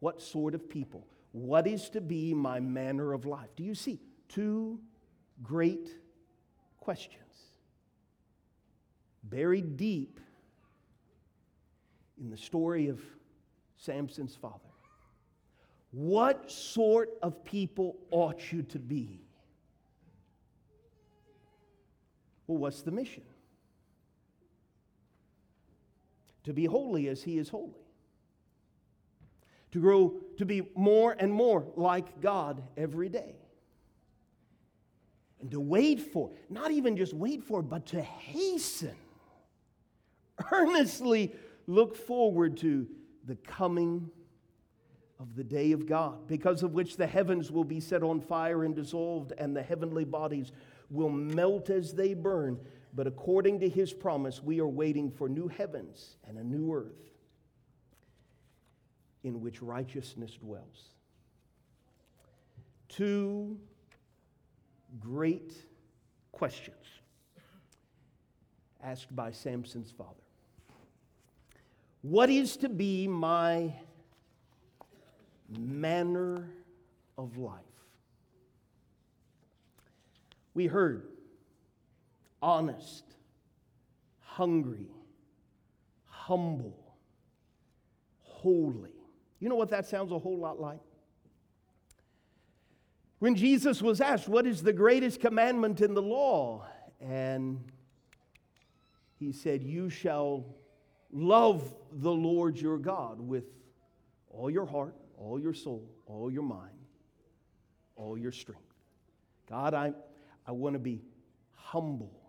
what 0.00 0.20
sort 0.20 0.54
of 0.54 0.68
people? 0.68 1.06
What 1.32 1.66
is 1.66 1.90
to 1.90 2.00
be 2.00 2.34
my 2.34 2.58
manner 2.58 3.12
of 3.12 3.26
life? 3.26 3.50
Do 3.54 3.62
you 3.62 3.74
see? 3.74 4.00
Two 4.28 4.80
great 5.42 5.88
questions. 6.78 7.22
Buried 9.22 9.76
deep 9.76 10.18
in 12.18 12.30
the 12.30 12.36
story 12.36 12.88
of 12.88 13.00
Samson's 13.76 14.34
father. 14.34 14.69
What 15.90 16.50
sort 16.50 17.10
of 17.22 17.44
people 17.44 17.96
ought 18.10 18.52
you 18.52 18.62
to 18.62 18.78
be? 18.78 19.20
Well, 22.46 22.58
what's 22.58 22.82
the 22.82 22.90
mission? 22.90 23.22
to 26.44 26.52
be 26.52 26.64
holy 26.64 27.08
as 27.08 27.22
he 27.22 27.38
is 27.38 27.48
holy, 27.48 27.84
to 29.72 29.80
grow 29.80 30.14
to 30.38 30.44
be 30.44 30.62
more 30.74 31.14
and 31.18 31.32
more 31.32 31.64
like 31.76 32.20
God 32.20 32.62
every 32.76 33.08
day. 33.08 33.36
And 35.40 35.50
to 35.52 35.60
wait 35.60 36.00
for, 36.00 36.30
not 36.50 36.70
even 36.70 36.96
just 36.96 37.14
wait 37.14 37.42
for, 37.42 37.62
but 37.62 37.86
to 37.86 38.02
hasten, 38.02 38.94
earnestly 40.52 41.34
look 41.66 41.96
forward 41.96 42.58
to 42.58 42.86
the 43.24 43.36
coming 43.36 44.10
of 45.20 45.36
the 45.36 45.44
day 45.44 45.72
of 45.72 45.86
God, 45.86 46.26
because 46.26 46.62
of 46.62 46.72
which 46.72 46.96
the 46.96 47.06
heavens 47.06 47.52
will 47.52 47.64
be 47.64 47.78
set 47.78 48.02
on 48.02 48.20
fire 48.20 48.64
and 48.64 48.74
dissolved, 48.74 49.32
and 49.38 49.54
the 49.54 49.62
heavenly 49.62 50.04
bodies 50.04 50.50
will 50.88 51.10
melt 51.10 51.70
as 51.70 51.92
they 51.92 52.14
burn 52.14 52.58
but 52.92 53.06
according 53.06 53.60
to 53.60 53.68
his 53.68 53.92
promise, 53.92 54.42
we 54.42 54.60
are 54.60 54.66
waiting 54.66 55.10
for 55.10 55.28
new 55.28 55.48
heavens 55.48 56.16
and 56.26 56.38
a 56.38 56.44
new 56.44 56.72
earth 56.74 57.12
in 59.22 59.40
which 59.40 59.62
righteousness 59.62 60.36
dwells. 60.40 60.90
Two 62.88 63.58
great 64.98 65.52
questions 66.32 66.76
asked 68.82 69.14
by 69.14 69.30
Samson's 69.30 69.92
father 69.92 70.10
What 72.02 72.28
is 72.28 72.56
to 72.58 72.68
be 72.68 73.06
my 73.06 73.72
manner 75.50 76.48
of 77.18 77.36
life? 77.36 77.60
We 80.54 80.66
heard 80.66 81.06
honest, 82.42 83.04
hungry, 84.20 84.88
humble, 86.04 86.94
holy. 88.22 88.90
You 89.38 89.48
know 89.48 89.54
what 89.54 89.70
that 89.70 89.86
sounds 89.86 90.12
a 90.12 90.18
whole 90.18 90.38
lot 90.38 90.60
like? 90.60 90.80
When 93.18 93.34
Jesus 93.34 93.82
was 93.82 94.00
asked, 94.00 94.28
What 94.28 94.46
is 94.46 94.62
the 94.62 94.72
greatest 94.72 95.20
commandment 95.20 95.80
in 95.80 95.94
the 95.94 96.02
law? 96.02 96.66
And 97.00 97.60
he 99.18 99.32
said, 99.32 99.62
You 99.62 99.90
shall 99.90 100.44
love 101.12 101.62
the 101.92 102.12
Lord 102.12 102.58
your 102.58 102.78
God 102.78 103.20
with 103.20 103.44
all 104.30 104.50
your 104.50 104.66
heart, 104.66 104.94
all 105.18 105.38
your 105.38 105.54
soul, 105.54 105.88
all 106.06 106.30
your 106.30 106.42
mind, 106.42 106.86
all 107.96 108.16
your 108.16 108.32
strength. 108.32 108.62
God, 109.48 109.74
I, 109.74 109.92
I 110.46 110.52
want 110.52 110.74
to 110.74 110.78
be 110.78 111.02
humble 111.54 112.20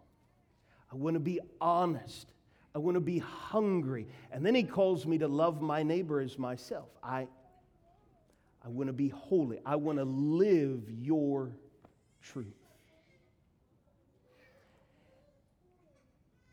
I 0.92 0.96
want 0.96 1.14
to 1.14 1.20
be 1.20 1.40
honest. 1.60 2.34
I 2.76 2.80
want 2.80 2.96
to 2.96 3.02
be 3.02 3.20
hungry. 3.20 4.08
And 4.32 4.46
then 4.46 4.56
he 4.56 4.64
calls 4.64 5.06
me 5.06 5.18
to 5.20 5.28
love 5.28 5.62
my 5.62 5.84
neighbor 5.84 6.20
as 6.20 6.38
myself. 6.38 6.90
I, 7.02 7.28
I 8.64 8.68
want 8.68 8.88
to 8.88 8.94
be 8.94 9.10
holy. 9.10 9.60
I 9.66 9.78
want 9.78 9.98
to 10.00 10.04
live 10.04 10.84
your 10.90 11.56
truth. 12.22 12.48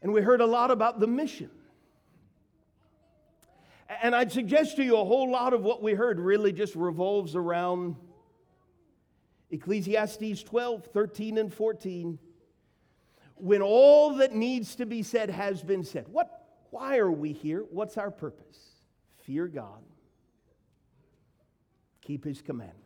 And 0.01 0.13
we 0.13 0.23
heard 0.23 0.41
a 0.41 0.47
lot 0.47 0.71
about 0.71 1.01
the 1.01 1.09
mission. 1.09 1.51
And 4.03 4.15
I'd 4.15 4.33
suggest 4.33 4.77
to 4.77 4.85
you 4.85 4.97
a 4.97 5.05
whole 5.05 5.31
lot 5.31 5.53
of 5.53 5.63
what 5.63 5.83
we 5.83 5.95
heard 5.95 6.21
really 6.21 6.53
just 6.53 6.75
revolves 6.75 7.35
around 7.35 7.97
Ecclesiastes 9.51 10.43
12, 10.43 10.87
13, 10.87 11.39
and 11.39 11.53
14 11.53 12.19
when 13.41 13.63
all 13.63 14.15
that 14.17 14.35
needs 14.35 14.77
to 14.77 14.87
be 14.87 15.03
said 15.03 15.31
has 15.31 15.63
been 15.63 15.85
said. 15.85 16.07
What, 16.09 16.45
why 16.71 16.99
are 16.99 17.11
we 17.11 17.33
here? 17.33 17.65
What's 17.71 17.97
our 17.97 18.11
purpose? 18.11 18.59
Fear 19.25 19.49
God, 19.49 19.83
keep 22.01 22.25
His 22.25 22.43
commandments. 22.43 22.85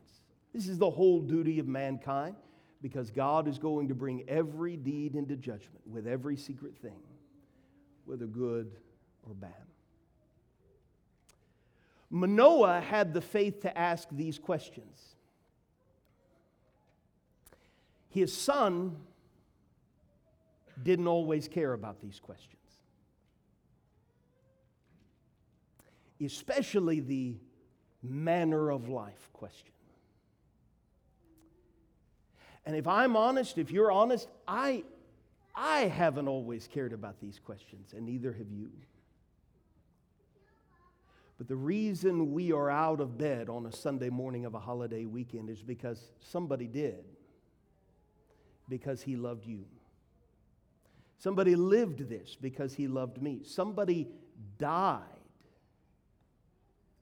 This 0.53 0.69
is 0.69 0.79
the 0.79 0.91
whole 0.91 1.21
duty 1.21 1.59
of 1.59 1.67
mankind 1.67 2.37
because 2.83 3.11
God 3.11 3.49
is 3.49 3.59
going 3.59 3.89
to 3.89 3.95
bring 3.95 4.25
every 4.29 4.77
deed 4.77 5.15
into 5.15 5.37
judgment 5.37 5.87
with 5.87 6.07
every 6.07 6.37
secret 6.37 6.77
thing, 6.77 7.01
whether 8.05 8.27
good 8.27 8.73
or 9.23 9.35
bad. 9.35 9.72
Manoah 12.15 12.83
had 12.83 13.15
the 13.15 13.23
faith 13.23 13.63
to 13.63 13.77
ask 13.77 14.07
these 14.13 14.39
questions. 14.39 15.17
His 18.11 18.37
son 18.37 18.97
didn't 20.83 21.07
always 21.07 21.49
care 21.49 21.73
about 21.73 22.03
these 22.03 22.21
questions, 22.21 22.61
especially 26.23 27.01
the 27.01 27.37
manner 28.03 28.71
of 28.71 28.91
life 28.91 29.31
question. 29.33 29.73
And 32.67 32.77
if 32.77 32.87
I'm 32.87 33.17
honest, 33.17 33.57
if 33.57 33.71
you're 33.71 33.91
honest, 33.91 34.29
I, 34.47 34.85
I 35.55 35.87
haven't 35.87 36.29
always 36.29 36.69
cared 36.69 36.93
about 36.93 37.21
these 37.23 37.39
questions, 37.39 37.95
and 37.95 38.05
neither 38.05 38.35
have 38.35 38.51
you. 38.51 38.71
But 41.43 41.49
the 41.49 41.57
reason 41.57 42.33
we 42.33 42.53
are 42.53 42.71
out 42.71 43.01
of 43.01 43.19
bed 43.19 43.49
on 43.49 43.67
a 43.67 43.73
Sunday 43.73 44.11
morning 44.11 44.45
of 44.45 44.55
a 44.55 44.61
holiday 44.61 45.07
weekend 45.07 45.51
is 45.51 45.61
because 45.61 46.01
somebody 46.21 46.69
did, 46.69 47.03
because 48.69 49.03
he 49.03 49.17
loved 49.17 49.45
you. 49.45 49.65
Somebody 51.19 51.57
lived 51.57 52.09
this 52.09 52.37
because 52.41 52.75
he 52.75 52.87
loved 52.87 53.21
me. 53.21 53.41
Somebody 53.43 54.07
died 54.57 55.03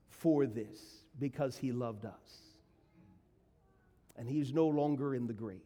for 0.09 0.47
this 0.47 0.81
because 1.19 1.59
he 1.59 1.71
loved 1.71 2.07
us. 2.07 2.39
And 4.17 4.27
he's 4.27 4.55
no 4.55 4.69
longer 4.69 5.15
in 5.15 5.27
the 5.27 5.35
grave. 5.35 5.61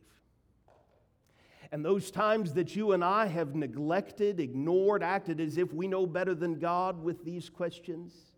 And 1.71 1.85
those 1.85 2.11
times 2.11 2.55
that 2.55 2.75
you 2.75 2.91
and 2.91 3.05
I 3.05 3.27
have 3.27 3.55
neglected, 3.55 4.41
ignored, 4.41 5.05
acted 5.05 5.39
as 5.39 5.59
if 5.59 5.73
we 5.73 5.87
know 5.87 6.09
better 6.09 6.35
than 6.35 6.59
God 6.59 7.01
with 7.01 7.25
these 7.25 7.49
questions, 7.49 8.33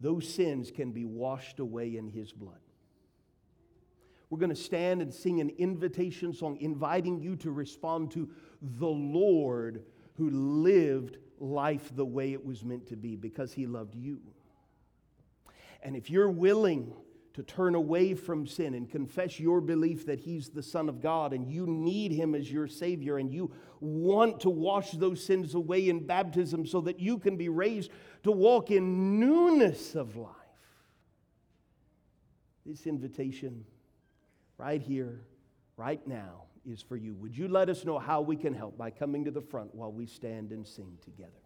those 0.00 0.28
sins 0.28 0.70
can 0.70 0.92
be 0.92 1.04
washed 1.04 1.58
away 1.58 1.96
in 1.96 2.08
his 2.08 2.32
blood. 2.32 2.60
We're 4.28 4.38
going 4.38 4.50
to 4.50 4.56
stand 4.56 5.02
and 5.02 5.14
sing 5.14 5.40
an 5.40 5.50
invitation 5.50 6.32
song, 6.32 6.58
inviting 6.60 7.20
you 7.20 7.36
to 7.36 7.50
respond 7.50 8.10
to 8.12 8.28
the 8.60 8.88
Lord 8.88 9.84
who 10.16 10.30
lived 10.30 11.18
life 11.38 11.94
the 11.94 12.04
way 12.04 12.32
it 12.32 12.44
was 12.44 12.64
meant 12.64 12.88
to 12.88 12.96
be 12.96 13.14
because 13.16 13.52
he 13.52 13.66
loved 13.66 13.94
you. 13.94 14.20
And 15.82 15.94
if 15.94 16.10
you're 16.10 16.30
willing 16.30 16.92
to 17.36 17.42
turn 17.42 17.74
away 17.74 18.14
from 18.14 18.46
sin 18.46 18.72
and 18.72 18.90
confess 18.90 19.38
your 19.38 19.60
belief 19.60 20.06
that 20.06 20.18
he's 20.18 20.48
the 20.48 20.62
Son 20.62 20.88
of 20.88 21.02
God 21.02 21.34
and 21.34 21.46
you 21.46 21.66
need 21.66 22.10
him 22.10 22.34
as 22.34 22.50
your 22.50 22.66
Savior 22.66 23.18
and 23.18 23.30
you 23.30 23.52
want 23.78 24.40
to 24.40 24.48
wash 24.48 24.92
those 24.92 25.22
sins 25.22 25.54
away 25.54 25.90
in 25.90 26.06
baptism 26.06 26.64
so 26.66 26.80
that 26.80 26.98
you 26.98 27.18
can 27.18 27.36
be 27.36 27.50
raised 27.50 27.90
to 28.22 28.32
walk 28.32 28.70
in 28.70 29.20
newness 29.20 29.94
of 29.94 30.16
life, 30.16 30.32
this 32.64 32.86
invitation 32.86 33.66
right 34.56 34.80
here, 34.80 35.20
right 35.76 36.06
now, 36.06 36.44
is 36.64 36.80
for 36.80 36.96
you. 36.96 37.14
Would 37.16 37.36
you 37.36 37.48
let 37.48 37.68
us 37.68 37.84
know 37.84 37.98
how 37.98 38.22
we 38.22 38.36
can 38.36 38.54
help 38.54 38.78
by 38.78 38.90
coming 38.90 39.26
to 39.26 39.30
the 39.30 39.42
front 39.42 39.74
while 39.74 39.92
we 39.92 40.06
stand 40.06 40.52
and 40.52 40.66
sing 40.66 40.96
together? 41.04 41.45